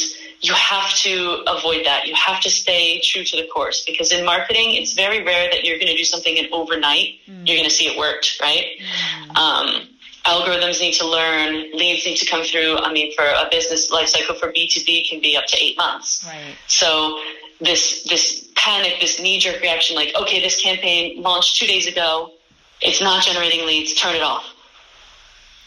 [0.42, 2.06] you have to avoid that.
[2.06, 5.64] You have to stay true to the course because in marketing, it's very rare that
[5.64, 7.46] you're going to do something and overnight mm.
[7.46, 8.78] you're going to see it worked, right?
[8.78, 9.36] Mm.
[9.36, 9.88] Um,
[10.24, 12.78] algorithms need to learn, leads need to come through.
[12.78, 16.24] I mean, for a business life cycle for B2B can be up to eight months.
[16.26, 16.54] Right.
[16.66, 17.20] So
[17.60, 22.32] this, this panic, this knee jerk reaction, like, okay, this campaign launched two days ago.
[22.80, 23.94] It's not generating leads.
[23.94, 24.44] Turn it off.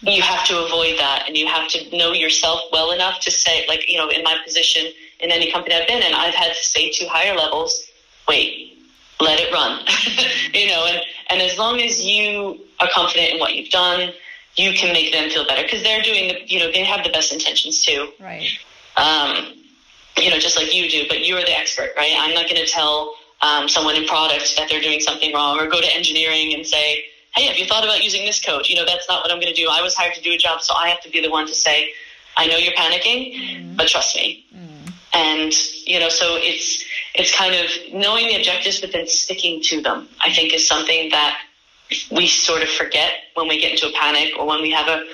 [0.02, 3.66] You have to avoid that and you have to know yourself well enough to say,
[3.68, 4.86] like, you know, in my position
[5.20, 7.88] in any company I've been in, I've had to say to higher levels,
[8.28, 8.78] wait,
[9.22, 9.80] let it run.
[10.54, 14.14] you know, and, and as long as you are confident in what you've done,
[14.56, 17.10] you can make them feel better because they're doing the, you know, they have the
[17.10, 18.12] best intentions too.
[18.20, 18.50] Right.
[18.96, 19.54] Um,
[20.18, 22.14] you know, just like you do, but you're the expert, right?
[22.18, 25.68] I'm not going to tell um, someone in product that they're doing something wrong or
[25.68, 28.70] go to engineering and say, hey, have you thought about using this code?
[28.70, 29.68] You know, that's not what I'm going to do.
[29.72, 31.56] I was hired to do a job, so I have to be the one to
[31.56, 31.90] say,
[32.38, 33.78] I know you're panicking, mm.
[33.78, 34.46] but trust me.
[34.56, 34.94] Mm.
[35.14, 35.54] And,
[35.86, 36.84] you know, so it's,
[37.16, 41.10] it's kind of knowing the objectives, but then sticking to them, I think is something
[41.10, 41.38] that
[42.12, 45.06] we sort of forget when we get into a panic or when we have a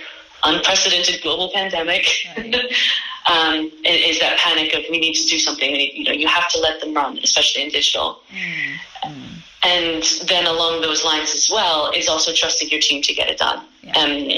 [0.43, 2.07] unprecedented global pandemic.
[2.37, 2.55] Right.
[3.25, 5.71] um, is that panic of we need to do something.
[5.71, 8.21] We need, you know, you have to let them run, especially in digital.
[8.31, 8.75] Mm.
[9.03, 9.39] Mm.
[9.61, 13.37] And then along those lines as well is also trusting your team to get it
[13.37, 13.65] done.
[13.83, 13.97] Yeah.
[13.97, 14.29] Um,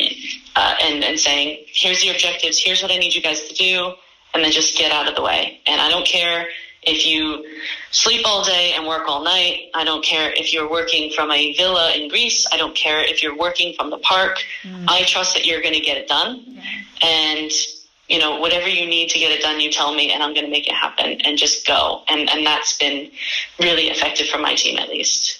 [0.56, 3.94] uh, and, and saying, here's the objectives, here's what I need you guys to do,
[4.34, 5.62] and then just get out of the way.
[5.68, 6.48] And I don't care
[6.84, 7.46] if you
[7.92, 9.70] sleep all day and work all night.
[9.76, 12.48] I don't care if you're working from a villa in Greece.
[12.52, 14.44] I don't care if you're working from the park.
[14.64, 14.86] Mm.
[14.88, 16.44] I trust that you're going to get it done.
[16.48, 16.62] Yeah.
[17.04, 17.52] And
[18.08, 20.46] you know, whatever you need to get it done, you tell me and I'm going
[20.46, 22.04] to make it happen and just go.
[22.10, 23.10] And, and that's been
[23.58, 25.40] really effective for my team at least.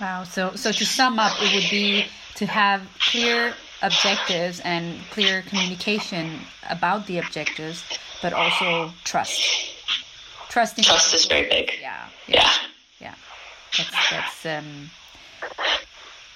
[0.00, 0.24] Wow.
[0.24, 6.40] So, so to sum up, it would be to have clear objectives and clear communication
[6.68, 7.84] about the objectives,
[8.20, 9.77] but also trust.
[10.58, 10.82] Trusting.
[10.82, 11.70] Trust is very big.
[11.80, 12.08] Yeah.
[12.26, 12.52] Yeah.
[13.00, 13.14] Yeah.
[13.76, 14.90] That's, that's, um,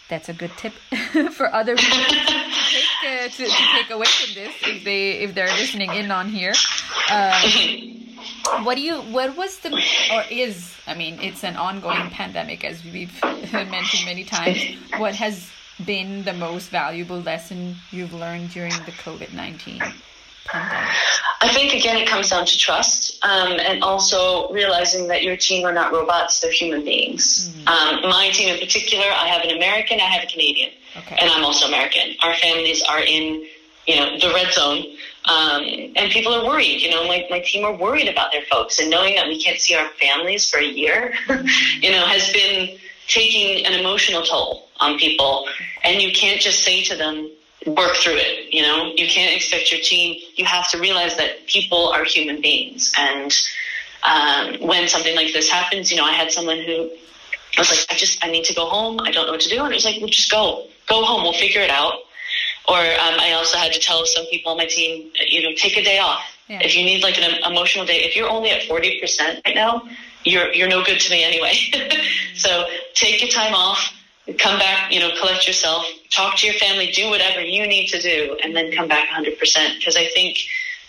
[0.08, 0.72] that's a good tip
[1.32, 5.34] for other people to, take, uh, to, to, take away from this if they if
[5.34, 6.54] they're listening in on here.
[7.10, 9.72] Um, what do you what was the
[10.12, 13.20] or is I mean it's an ongoing pandemic as we've
[13.52, 14.62] mentioned many times.
[14.98, 15.50] What has
[15.84, 19.82] been the most valuable lesson you've learned during the COVID nineteen?
[21.42, 25.66] I think again it comes down to trust um, and also realizing that your team
[25.66, 27.48] are not robots; they're human beings.
[27.48, 27.68] Mm.
[27.68, 31.16] Um, my team in particular, I have an American, I have a Canadian, okay.
[31.20, 32.16] and I'm also American.
[32.22, 33.46] Our families are in
[33.86, 34.84] you know the red zone,
[35.24, 35.62] um,
[35.96, 36.80] and people are worried.
[36.80, 39.58] You know, my my team are worried about their folks, and knowing that we can't
[39.58, 41.14] see our families for a year,
[41.80, 42.78] you know, has been
[43.08, 45.48] taking an emotional toll on people,
[45.84, 47.30] and you can't just say to them
[47.66, 48.52] work through it.
[48.52, 50.20] You know, you can't expect your team.
[50.34, 53.32] You have to realize that people are human beings, and
[54.02, 56.90] um, when something like this happens, you know, I had someone who
[57.56, 59.00] I was like, I just I need to go home.
[59.00, 61.22] I don't know what to do, and it was like, well, just go, go home.
[61.22, 61.94] We'll figure it out.
[62.68, 65.76] Or um, I also had to tell some people on my team, you know, take
[65.76, 66.24] a day off.
[66.48, 66.60] Yeah.
[66.62, 69.82] If you need like an emotional day, if you're only at forty percent right now,
[70.24, 71.54] you're you're no good to me anyway.
[72.34, 73.92] so take your time off
[74.38, 78.00] come back, you know, collect yourself, talk to your family, do whatever you need to
[78.00, 79.78] do, and then come back 100%.
[79.78, 80.38] Because I think,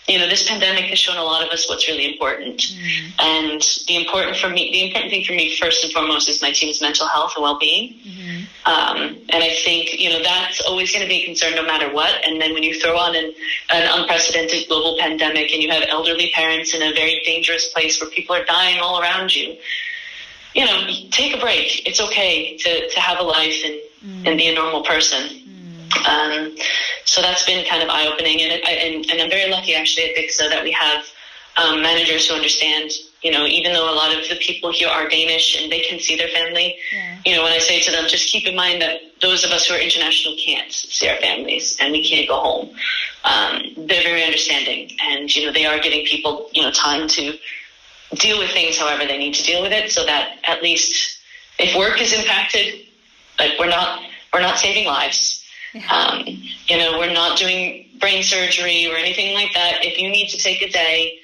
[0.06, 2.60] you know, this pandemic has shown a lot of us what's really important.
[2.60, 3.12] Mm.
[3.20, 6.52] And the important for me, the important thing for me first and foremost is my
[6.52, 7.94] team's mental health and well-being.
[7.94, 8.44] Mm-hmm.
[8.66, 11.92] Um, and I think, you know, that's always going to be a concern no matter
[11.92, 12.24] what.
[12.24, 13.34] And then when you throw on an,
[13.70, 18.10] an unprecedented global pandemic and you have elderly parents in a very dangerous place where
[18.10, 19.56] people are dying all around you,
[20.54, 21.86] you know, take a break.
[21.86, 24.28] It's okay to, to have a life and, mm.
[24.28, 25.28] and be a normal person.
[25.28, 26.08] Mm.
[26.08, 26.56] Um,
[27.04, 28.40] so that's been kind of eye opening.
[28.40, 31.04] And, and, and I'm very lucky actually at Dixa that we have
[31.56, 32.90] um, managers who understand,
[33.22, 35.98] you know, even though a lot of the people here are Danish and they can
[36.00, 37.18] see their family, yeah.
[37.24, 39.66] you know, when I say to them, just keep in mind that those of us
[39.66, 42.76] who are international can't see our families and we can't go home.
[43.24, 47.38] Um, they're very understanding and, you know, they are giving people, you know, time to
[48.14, 51.18] deal with things however they need to deal with it so that at least
[51.58, 52.86] if work is impacted,
[53.38, 55.44] like we're not we're not saving lives.
[55.72, 55.86] Yeah.
[55.90, 59.84] Um, you know, we're not doing brain surgery or anything like that.
[59.84, 61.18] If you need to take a day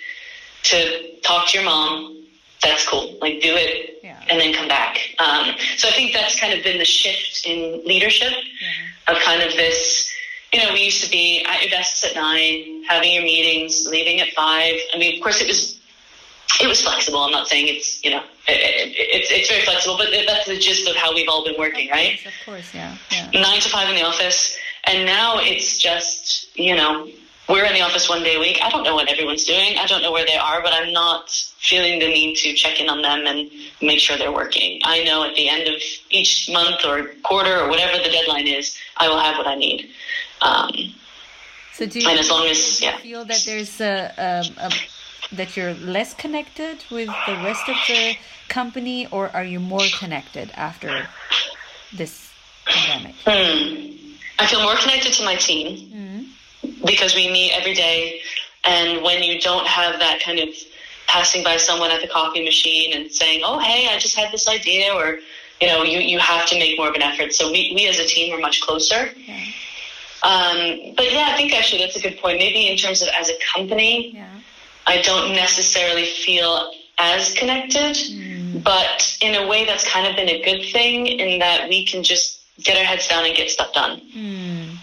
[0.65, 2.25] to talk to your mom,
[2.63, 3.17] that's cool.
[3.21, 4.21] Like do it yeah.
[4.31, 4.99] and then come back.
[5.19, 9.15] Um, so I think that's kind of been the shift in leadership yeah.
[9.15, 10.13] of kind of this,
[10.53, 14.21] you know, we used to be at your desks at nine, having your meetings, leaving
[14.21, 14.75] at five.
[14.95, 15.80] I mean, of course it was
[16.61, 17.21] it was flexible.
[17.21, 20.59] I'm not saying it's you know it, it, it's it's very flexible, but that's the
[20.59, 22.25] gist of how we've all been working, right?
[22.25, 23.31] Of course, yeah, yeah.
[23.33, 27.09] Nine to five in the office, and now it's just you know
[27.49, 28.59] we're in the office one day a week.
[28.63, 29.77] I don't know what everyone's doing.
[29.79, 32.89] I don't know where they are, but I'm not feeling the need to check in
[32.89, 33.51] on them and
[33.83, 34.81] make sure they're working.
[34.85, 38.79] I know at the end of each month or quarter or whatever the deadline is,
[38.97, 39.91] I will have what I need.
[40.41, 40.71] Um,
[41.75, 42.97] so do you, and as long as yeah.
[42.99, 44.71] feel that there's a, a, a
[45.33, 48.17] that you're less connected with the rest of the
[48.49, 51.07] company, or are you more connected after
[51.93, 52.31] this
[52.67, 53.15] pandemic?
[53.27, 54.17] Mm.
[54.39, 56.27] I feel more connected to my team
[56.65, 56.87] mm.
[56.87, 58.21] because we meet every day,
[58.65, 60.49] and when you don't have that kind of
[61.07, 64.49] passing by someone at the coffee machine and saying, "Oh, hey, I just had this
[64.49, 65.19] idea," or
[65.61, 67.35] you know, you, you have to make more of an effort.
[67.35, 69.11] So we, we as a team are much closer.
[69.17, 69.45] Yeah.
[70.23, 72.39] Um, but yeah, I think actually that's a good point.
[72.39, 74.29] Maybe in terms of as a company, yeah.
[74.91, 78.63] I don't necessarily feel as connected, mm.
[78.65, 82.03] but in a way that's kind of been a good thing in that we can
[82.03, 84.01] just get our heads down and get stuff done.
[84.13, 84.77] Mm.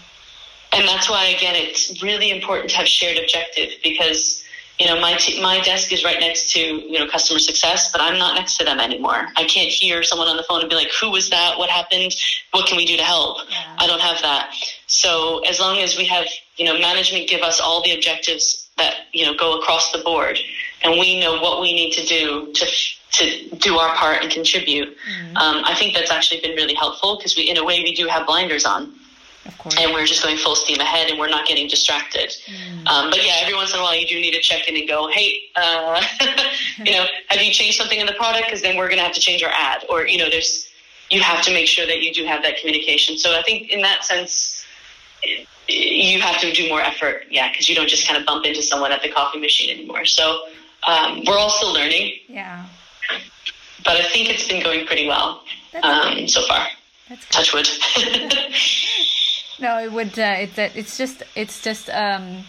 [0.72, 4.42] And that's why, again, it's really important to have shared objective because
[4.78, 8.00] you know, my t- my desk is right next to you know customer success, but
[8.00, 9.26] I'm not next to them anymore.
[9.36, 11.58] I can't hear someone on the phone and be like, "Who was that?
[11.58, 12.14] What happened?
[12.52, 13.56] What can we do to help?" Yeah.
[13.76, 14.54] I don't have that.
[14.86, 19.06] So as long as we have you know management give us all the objectives that
[19.12, 20.38] you know go across the board,
[20.82, 22.66] and we know what we need to do to
[23.10, 24.88] to do our part and contribute,
[25.36, 28.06] um, I think that's actually been really helpful because we in a way we do
[28.06, 28.94] have blinders on.
[29.46, 32.34] Of and we're just going full steam ahead and we're not getting distracted.
[32.86, 34.86] Um, but yeah, every once in a while you do need to check in and
[34.86, 36.04] go, hey, uh,
[36.84, 38.44] you know, have you changed something in the product?
[38.44, 40.68] Because then we're going to have to change our ad, or you know, there's
[41.10, 43.16] you have to make sure that you do have that communication.
[43.16, 44.57] So I think in that sense,
[45.68, 48.62] you have to do more effort, yeah, because you don't just kind of bump into
[48.62, 50.04] someone at the coffee machine anymore.
[50.04, 50.40] So
[50.86, 52.66] um, we're all still learning, yeah.
[53.84, 55.42] but I think it's been going pretty well
[55.82, 56.66] um, so far.
[57.08, 57.32] That's good.
[57.32, 57.68] Touch wood.
[59.60, 60.16] No, it would.
[60.16, 60.76] Uh, it's that.
[60.76, 61.24] It's just.
[61.34, 62.44] It's just um,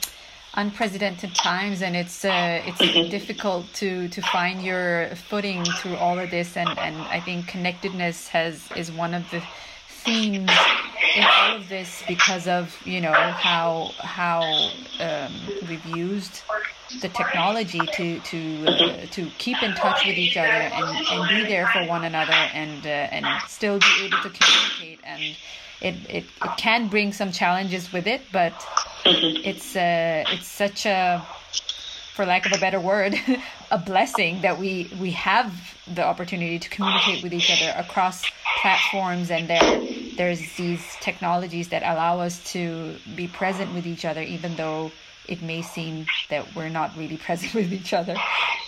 [0.54, 6.30] unprecedented times, and it's uh, it's difficult to to find your footing through all of
[6.30, 6.56] this.
[6.56, 9.42] And and I think connectedness has is one of the
[10.10, 10.50] themes
[11.16, 14.42] in all of this because of you know how how
[15.00, 15.34] um,
[15.68, 16.42] we've used
[17.02, 21.44] the technology to to uh, to keep in touch with each other and, and be
[21.48, 25.00] there for one another and uh, and still be able to communicate.
[25.04, 25.22] And
[25.82, 28.54] it, it, it can bring some challenges with it but
[29.06, 31.26] it's uh, it's such a
[32.16, 33.16] for lack of a better word
[33.72, 35.54] a blessing that we we have
[35.88, 38.26] the opportunity to communicate with each other across
[38.62, 39.82] platforms and there
[40.20, 44.92] there's these technologies that allow us to be present with each other even though
[45.30, 48.16] it may seem that we're not really present with each other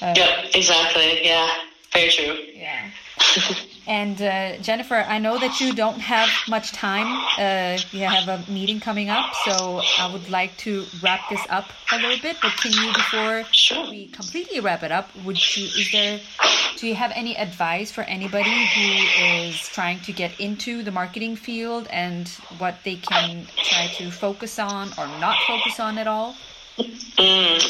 [0.02, 1.24] uh, yeah, exactly.
[1.24, 1.48] Yeah,
[1.94, 2.38] very true.
[2.56, 2.90] yeah
[3.88, 7.08] and uh, Jennifer, I know that you don't have much time.
[7.38, 11.66] Uh, you have a meeting coming up, so I would like to wrap this up
[11.92, 12.38] a little bit.
[12.42, 13.90] But can you, before Sure.
[13.90, 15.66] we completely wrap it up, would you?
[15.66, 16.20] Is there?
[16.78, 21.36] Do you have any advice for anybody who is trying to get into the marketing
[21.36, 26.36] field and what they can try to focus on or not focus on at all?
[26.78, 27.62] Mm,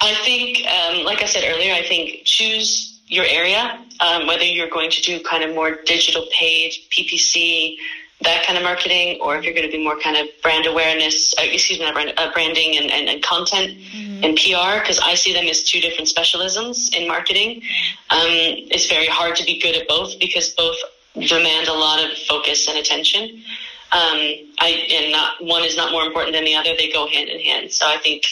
[0.00, 4.70] I think, um, like I said earlier, I think choose your area, um, whether you're
[4.70, 7.76] going to do kind of more digital paid, PPC,
[8.22, 11.34] that kind of marketing, or if you're going to be more kind of brand awareness,
[11.38, 13.76] uh, excuse me, brand, uh, branding and, and, and content
[14.24, 17.62] and PR, because I see them as two different specialisms in marketing.
[18.08, 18.30] Um,
[18.72, 20.76] it's very hard to be good at both because both
[21.14, 23.42] demand a lot of focus and attention.
[23.92, 24.18] Um,
[24.58, 27.40] I and not one is not more important than the other; they go hand in
[27.40, 27.72] hand.
[27.72, 28.24] So I think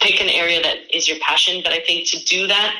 [0.00, 1.62] pick an area that is your passion.
[1.64, 2.74] But I think to do that,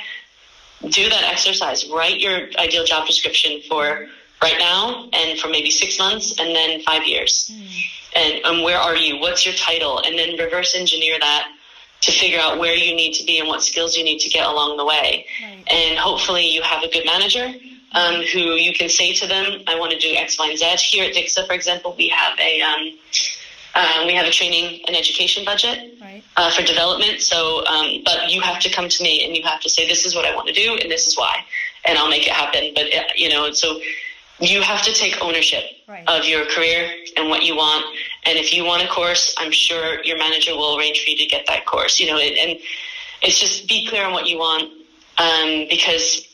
[0.83, 1.89] do that exercise.
[1.89, 4.07] Write your ideal job description for
[4.41, 7.51] right now and for maybe six months and then five years.
[8.15, 9.21] And, and where are you?
[9.21, 10.01] What's your title?
[10.01, 11.49] And then reverse engineer that
[12.01, 14.47] to figure out where you need to be and what skills you need to get
[14.47, 15.27] along the way.
[15.43, 15.65] Right.
[15.69, 17.53] And hopefully you have a good manager
[17.93, 20.77] um, who you can say to them, I want to do X, Y, and Z.
[20.79, 22.99] Here at Dixa, for example, we have a um,
[23.75, 25.88] uh, we have a training and education budget.
[26.39, 27.21] Uh, for development.
[27.21, 30.07] So, um, but you have to come to me and you have to say, this
[30.07, 31.45] is what I want to do and this is why,
[31.85, 32.73] and I'll make it happen.
[32.75, 33.81] But, uh, you know, so
[34.39, 36.05] you have to take ownership Right.
[36.07, 37.97] of your career and what you want.
[38.25, 41.25] And if you want a course, I'm sure your manager will arrange for you to
[41.27, 42.59] get that course, you know, and, and
[43.23, 44.71] it's just be clear on what you want.
[45.17, 46.29] Um, because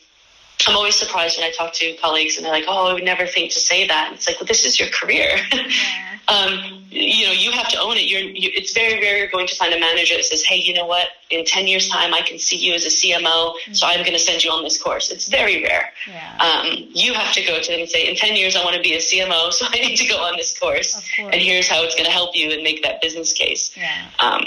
[0.67, 3.25] I'm always surprised when I talk to colleagues and they're like, "Oh, I would never
[3.25, 5.39] think to say that." And It's like, well, this is your career.
[6.27, 8.07] um, you know, you have to own it.
[8.07, 10.73] You're, you, it's very rare you're going to find a manager that says, "Hey, you
[10.73, 11.09] know what?
[11.29, 14.19] In ten years' time, I can see you as a CMO, so I'm going to
[14.19, 15.91] send you on this course." It's very rare.
[16.07, 16.37] Yeah.
[16.39, 18.81] Um, you have to go to them and say, "In ten years, I want to
[18.81, 21.95] be a CMO, so I need to go on this course, and here's how it's
[21.95, 24.05] going to help you and make that business case." Yeah.
[24.19, 24.43] Um,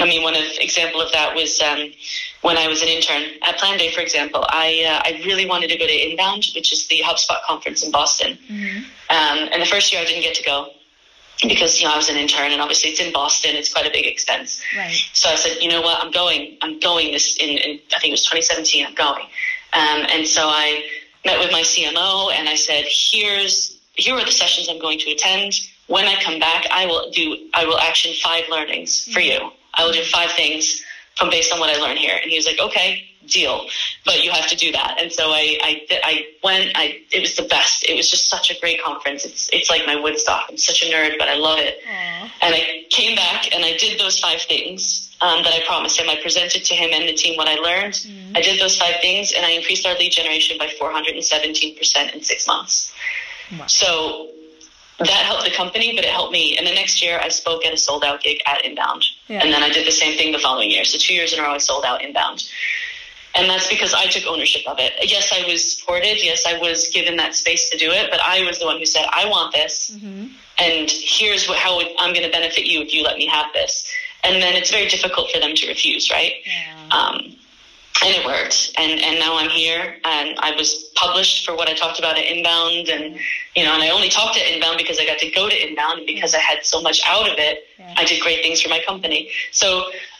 [0.00, 1.92] I mean, one of example of that was um,
[2.40, 4.44] when I was an intern at Planday, for example.
[4.48, 7.92] I uh, I really wanted to go to Inbound, which is the HubSpot conference in
[7.92, 8.38] Boston.
[9.10, 10.70] Um, and the first year I didn't get to go
[11.42, 13.54] because you know I was an intern, and obviously it's in Boston.
[13.54, 14.62] It's quite a big expense.
[14.76, 14.94] Right.
[15.12, 16.58] So I said, you know what, I'm going.
[16.62, 18.86] I'm going this in, in I think it was 2017.
[18.86, 19.24] I'm going.
[19.72, 20.84] Um, and so I
[21.24, 25.10] met with my CMO and I said, here's here are the sessions I'm going to
[25.10, 25.54] attend.
[25.86, 29.50] When I come back, I will do I will action five learnings for you.
[29.74, 30.82] I will do five things
[31.16, 32.18] from based on what I learned here.
[32.20, 33.66] And he was like, okay, deal,
[34.04, 34.96] but you have to do that.
[34.98, 37.84] And so I, I, I went, I, it was the best.
[37.88, 39.24] It was just such a great conference.
[39.24, 40.46] It's, it's like my Woodstock.
[40.48, 41.78] I'm such a nerd, but I love it.
[41.86, 42.32] Aw.
[42.42, 46.08] And I came back and I did those five things um, that I promised him.
[46.08, 48.06] I presented to him and the team what I learned.
[48.34, 52.46] I did those five things and I increased our lead generation by 417% in six
[52.46, 52.92] months.
[53.52, 53.66] Wow.
[53.66, 54.28] So
[54.98, 56.56] that helped the company, but it helped me.
[56.56, 59.04] And the next year, I spoke at a sold out gig at Inbound.
[59.28, 59.40] Yeah.
[59.42, 60.84] And then I did the same thing the following year.
[60.84, 62.44] So two years in a row, I sold out Inbound.
[63.34, 64.92] And that's because I took ownership of it.
[65.02, 66.22] Yes, I was supported.
[66.22, 68.10] Yes, I was given that space to do it.
[68.10, 69.90] But I was the one who said, I want this.
[69.90, 70.26] Mm-hmm.
[70.58, 73.90] And here's what, how I'm going to benefit you if you let me have this.
[74.22, 76.34] And then it's very difficult for them to refuse, right?
[76.44, 76.88] Yeah.
[76.90, 77.36] Um,
[78.04, 78.72] and it worked.
[78.76, 82.24] And, and now I'm here and I was published for what I talked about at
[82.24, 82.88] Inbound.
[82.88, 83.18] And,
[83.56, 85.98] you know, and I only talked at Inbound because I got to go to Inbound
[85.98, 87.64] and because I had so much out of it.
[87.78, 87.94] Yeah.
[87.96, 89.30] I did great things for my company.
[89.50, 89.66] So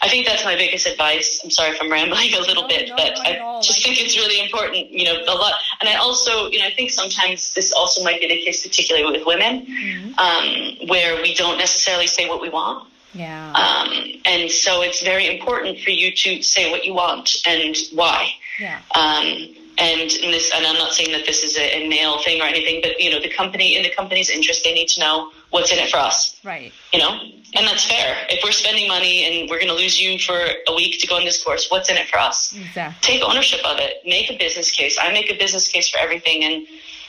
[0.02, 1.40] I think that's my biggest advice.
[1.44, 4.16] I'm sorry if I'm rambling a little No, bit, no, but I just think it's
[4.16, 5.54] really important, you know, a lot.
[5.80, 9.06] And I also, you know, I think sometimes this also might be the case, particularly
[9.16, 10.18] with women, Mhm.
[10.18, 12.88] um, where we don't necessarily say what we want.
[13.14, 13.52] Yeah.
[13.52, 13.88] Um,
[14.24, 18.34] and so it's very important for you to say what you want and why.
[18.58, 18.80] yeah.
[18.94, 22.44] Um, and this, and I'm not saying that this is a, a male thing or
[22.44, 25.72] anything, but you know, the company in the company's interest, they need to know what's
[25.72, 26.38] in it for us.
[26.44, 26.72] Right.
[26.92, 27.18] You know,
[27.54, 28.16] and that's fair.
[28.28, 31.16] If we're spending money and we're going to lose you for a week to go
[31.16, 32.54] on this course, what's in it for us?
[32.56, 32.96] Exactly.
[33.00, 33.98] Take ownership of it.
[34.04, 34.98] Make a business case.
[35.00, 36.66] I make a business case for everything, and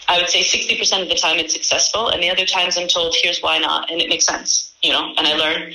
[0.07, 3.16] I would say 60% of the time it's successful, and the other times I'm told,
[3.22, 4.74] here's why not, and it makes sense.
[4.84, 5.74] You know, and I learn.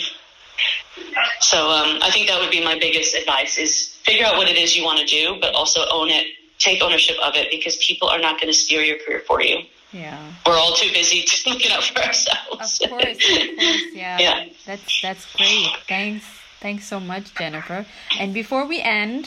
[1.41, 4.57] So um, I think that would be my biggest advice: is figure out what it
[4.57, 6.26] is you want to do, but also own it.
[6.59, 9.59] Take ownership of it because people are not going to steer your career for you.
[9.93, 10.19] Yeah.
[10.45, 12.79] We're all too busy to looking out for Of ourselves.
[12.79, 12.81] course.
[12.83, 13.19] Of course.
[13.95, 14.19] Yeah.
[14.19, 14.45] Yeah.
[14.67, 15.69] That's that's great.
[15.87, 16.25] Thanks.
[16.61, 17.87] Thanks so much, Jennifer.
[18.19, 19.27] And before we end,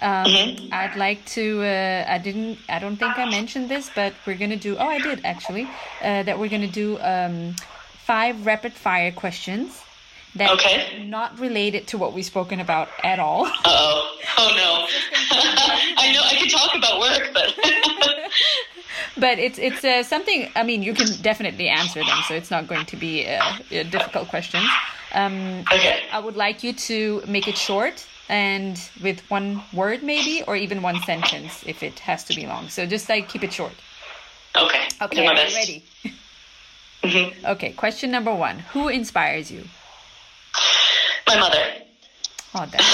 [0.00, 0.72] um, Mhm.
[0.72, 1.62] I'd like to.
[1.62, 2.58] Uh, I didn't.
[2.68, 4.76] I don't think I mentioned this, but we're gonna do.
[4.78, 5.64] Oh, I did actually.
[6.00, 7.56] Uh, that we're gonna do um,
[8.06, 9.82] five rapid fire questions.
[10.36, 11.04] That Okay.
[11.04, 13.46] not related to what we've spoken about at all.
[13.46, 14.16] Uh-oh.
[14.38, 14.86] Oh no.
[15.96, 17.54] I know I could talk about work, but
[19.16, 20.48] but it's it's uh, something.
[20.54, 23.82] I mean, you can definitely answer them, so it's not going to be a, uh,
[23.90, 24.62] difficult question.
[25.14, 26.02] Um, Okay.
[26.12, 30.82] I would like you to make it short and with one word, maybe, or even
[30.82, 32.68] one sentence if it has to be long.
[32.68, 33.72] So just like keep it short.
[34.54, 34.86] okay.
[35.00, 35.56] Okay, Do my are you best.
[35.56, 35.84] ready?
[37.02, 37.44] Mhm.
[37.44, 39.62] Okay, question number one: Who inspires you?
[41.26, 41.64] My mother.
[42.54, 42.84] Oh, that's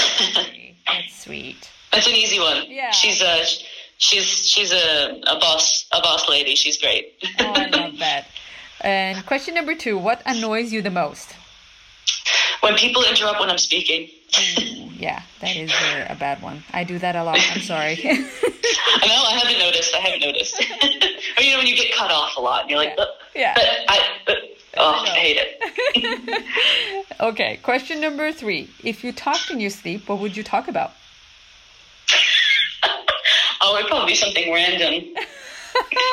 [0.45, 0.75] sweet.
[0.85, 1.71] That's sweet.
[1.91, 2.63] That's an easy one.
[2.67, 2.91] Yeah.
[2.91, 3.43] She's a
[3.97, 6.55] she's she's a, a boss a boss lady.
[6.55, 7.13] She's great.
[7.39, 8.27] Oh, I love that.
[8.81, 11.35] And question number two: What annoys you the most?
[12.61, 14.09] when people interrupt when I'm speaking.
[14.59, 16.63] Ooh, yeah, that is uh, a bad one.
[16.73, 17.37] I do that a lot.
[17.51, 17.93] I'm sorry.
[18.03, 19.93] I know I haven't noticed.
[19.95, 20.59] I haven't noticed.
[21.37, 23.03] or you know when you get cut off a lot and you're like, Yeah.
[23.03, 23.53] "Uh, Yeah.
[23.55, 24.14] but I
[24.77, 25.09] oh I.
[25.09, 26.45] Hate it.
[27.19, 30.91] okay, question number three: If you talked in your sleep, what would you talk about?
[33.61, 35.15] Oh, it'd probably be something random.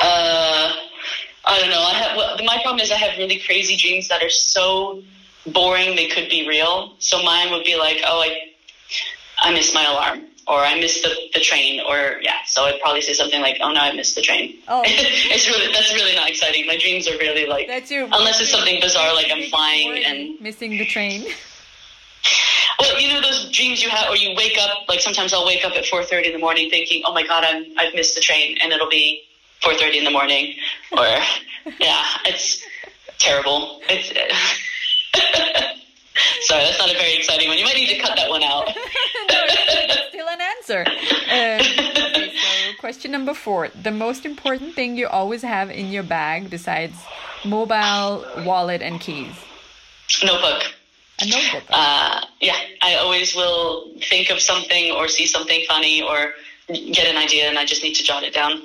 [0.01, 0.73] uh,
[1.45, 1.83] I don't know.
[1.83, 5.03] I have well, my problem is I have really crazy dreams that are so
[5.45, 6.95] boring they could be real.
[6.97, 8.53] So mine would be like, oh, I
[9.39, 12.37] I missed my alarm, or I missed the, the train, or yeah.
[12.45, 14.57] So I'd probably say something like, oh no, I missed the train.
[14.67, 14.81] Oh.
[14.85, 16.65] it's really that's really not exciting.
[16.67, 20.41] My dreams are really like That's your unless it's something bizarre like I'm flying and
[20.41, 21.25] missing the train.
[22.79, 24.89] well, you know those dreams you have, or you wake up.
[24.89, 27.43] Like sometimes I'll wake up at four thirty in the morning, thinking, "Oh my god,
[27.43, 29.23] I'm I've missed the train," and it'll be
[29.61, 30.55] four thirty in the morning.
[30.91, 31.05] Or
[31.79, 32.63] yeah, it's
[33.17, 33.81] terrible.
[33.89, 34.09] It's
[36.41, 37.57] sorry, that's not a very exciting one.
[37.57, 38.69] You might need to cut that one out.
[40.09, 40.85] Still an answer.
[40.87, 41.57] Uh,
[42.09, 46.49] okay, so question number four: The most important thing you always have in your bag
[46.49, 46.95] besides
[47.45, 49.35] mobile, wallet, and keys.
[50.23, 50.63] Notebook.
[51.21, 51.63] A notebook.
[51.69, 56.33] Uh, yeah, I always will think of something or see something funny or
[56.67, 58.61] get an idea, and I just need to jot it down.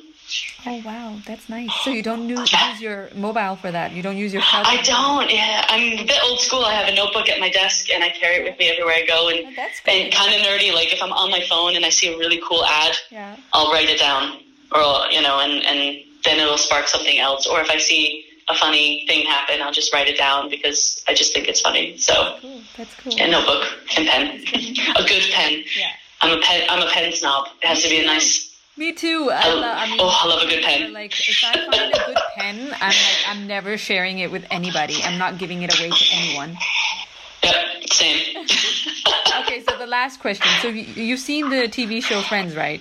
[0.66, 1.70] oh wow, that's nice.
[1.84, 3.92] So you don't use, use your mobile for that.
[3.92, 5.30] You don't use your cell I don't.
[5.30, 6.06] Yeah, I'm
[6.38, 6.64] old school.
[6.64, 9.04] I have a notebook at my desk, and I carry it with me everywhere I
[9.06, 9.28] go.
[9.28, 10.72] And Oh, and kind of nerdy.
[10.72, 13.36] Like if I'm on my phone and I see a really cool ad, Yeah.
[13.52, 14.40] I'll write it down,
[14.72, 17.46] or you know, and and then it'll spark something else.
[17.46, 21.14] Or if I see a funny thing happen, I'll just write it down because I
[21.14, 21.96] just think it's funny.
[21.98, 22.60] So Cool.
[22.76, 23.12] That's cool.
[23.20, 23.64] a notebook
[23.96, 24.26] and pen,
[24.96, 25.64] a good pen.
[25.76, 25.90] Yeah.
[26.20, 26.66] I'm a pen.
[26.68, 27.48] I'm a pen snob.
[27.62, 28.47] It has to be a nice.
[28.78, 29.28] Me too.
[29.32, 30.92] I, Oh, lo- I mean, oh, I love a good pen.
[30.92, 35.02] Like if I find a good pen, I'm like I'm never sharing it with anybody.
[35.02, 36.56] I'm not giving it away to anyone.
[37.42, 37.56] Yep,
[37.92, 38.46] same.
[39.40, 40.48] Okay, so the last question.
[40.60, 42.80] So you, you've seen the TV show Friends, right?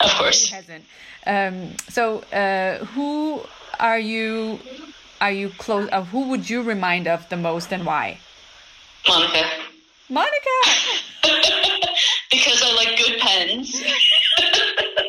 [0.00, 0.50] of Who course.
[0.50, 0.84] hasn't?
[1.26, 3.40] Um, so uh, who
[3.78, 4.58] are you?
[5.20, 5.88] Are you close?
[5.92, 8.18] Uh, who would you remind of the most, and why?
[9.08, 9.44] Monica.
[10.10, 10.56] Monica.
[12.30, 13.82] because I like good pens.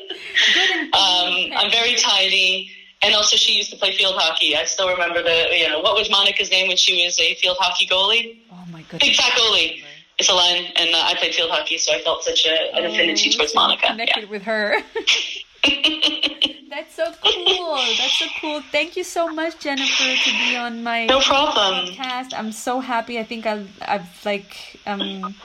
[0.54, 2.72] Good Um, I'm very tidy.
[3.04, 4.56] and also she used to play field hockey.
[4.56, 7.58] I still remember the you know what was Monica's name when she was a field
[7.60, 8.38] hockey goalie?
[8.52, 9.04] Oh my goodness.
[9.04, 9.84] Big fat goalie.
[10.20, 12.86] It's a line, and uh, I played field hockey, so I felt such a, an
[12.86, 13.88] affinity Oh, towards so Monica.
[13.88, 14.30] Connected Yeah.
[14.30, 14.82] with her.
[16.70, 17.76] That's so cool.
[17.76, 18.62] That's so cool.
[18.72, 21.86] Thank you so much, Jennifer, to be on my no problem.
[21.94, 22.34] podcast.
[22.38, 23.20] I'm so happy.
[23.20, 25.36] I think I've, I've like um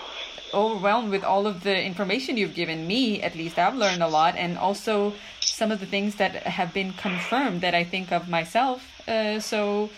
[0.55, 3.23] overwhelmed with all of the information you've given me.
[3.23, 6.93] At least I've learned a lot, and also some of the things that have been
[6.93, 8.83] confirmed that I think of myself.
[9.09, 9.91] Uh, so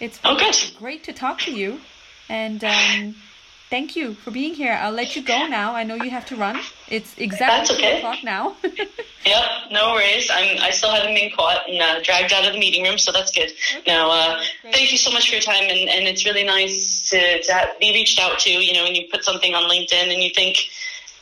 [0.00, 0.56] it's Oh, good.
[0.78, 1.80] great to talk to you,
[2.28, 3.14] and um,
[3.72, 4.78] thank you for being here.
[4.78, 5.74] I'll let you go now.
[5.74, 6.60] I know you have to run.
[6.90, 8.56] It's exactly That's two o'clock now.
[9.24, 10.28] Yep, no worries.
[10.34, 10.58] I'm.
[10.60, 13.30] I still haven't been caught and uh, dragged out of the meeting room, so that's
[13.30, 13.52] good.
[13.86, 14.42] Now, uh,
[14.72, 17.78] thank you so much for your time, and, and it's really nice to to have,
[17.78, 18.50] be reached out to.
[18.50, 20.56] You know, when you put something on LinkedIn and you think.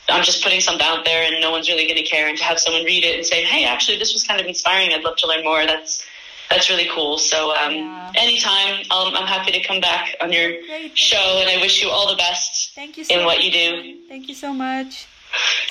[0.09, 2.43] I'm just putting something out there and no one's really going to care and to
[2.43, 4.91] have someone read it and say, hey, actually, this was kind of inspiring.
[4.91, 5.65] I'd love to learn more.
[5.65, 6.03] That's
[6.51, 7.13] that's really cool.
[7.31, 8.25] So um, Yeah.
[8.25, 10.97] anytime, I'll, I'm happy to come back on your Great.
[11.09, 13.67] show and I wish you all the best Thank you so in what you do.
[14.11, 14.91] Thank you so much.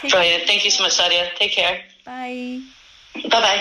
[0.01, 0.43] Take Brilliant.
[0.51, 1.25] Thank you so much, Sadia.
[1.41, 1.75] Take care.
[2.11, 2.61] Bye.
[3.33, 3.61] Bye-bye.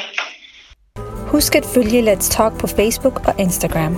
[1.32, 3.98] Husk at følge Let's Talk på Facebook og Instagram.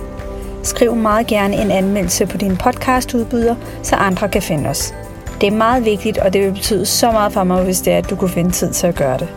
[0.64, 4.94] Skriv meget gerne en anmeldelse på din podcastudbyder, så andre kan finde os.
[5.40, 7.98] Det er meget vigtigt, og det vil betyde så meget for mig, hvis det er,
[7.98, 9.28] at du kunne finde tid til at gøre det.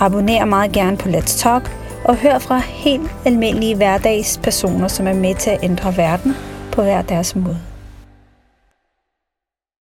[0.00, 1.70] Abonner meget gerne på Let's Talk,
[2.06, 6.32] og hør fra helt almindelige hverdagspersoner, som er med til at ændre verden
[6.72, 7.58] på hver deres måde.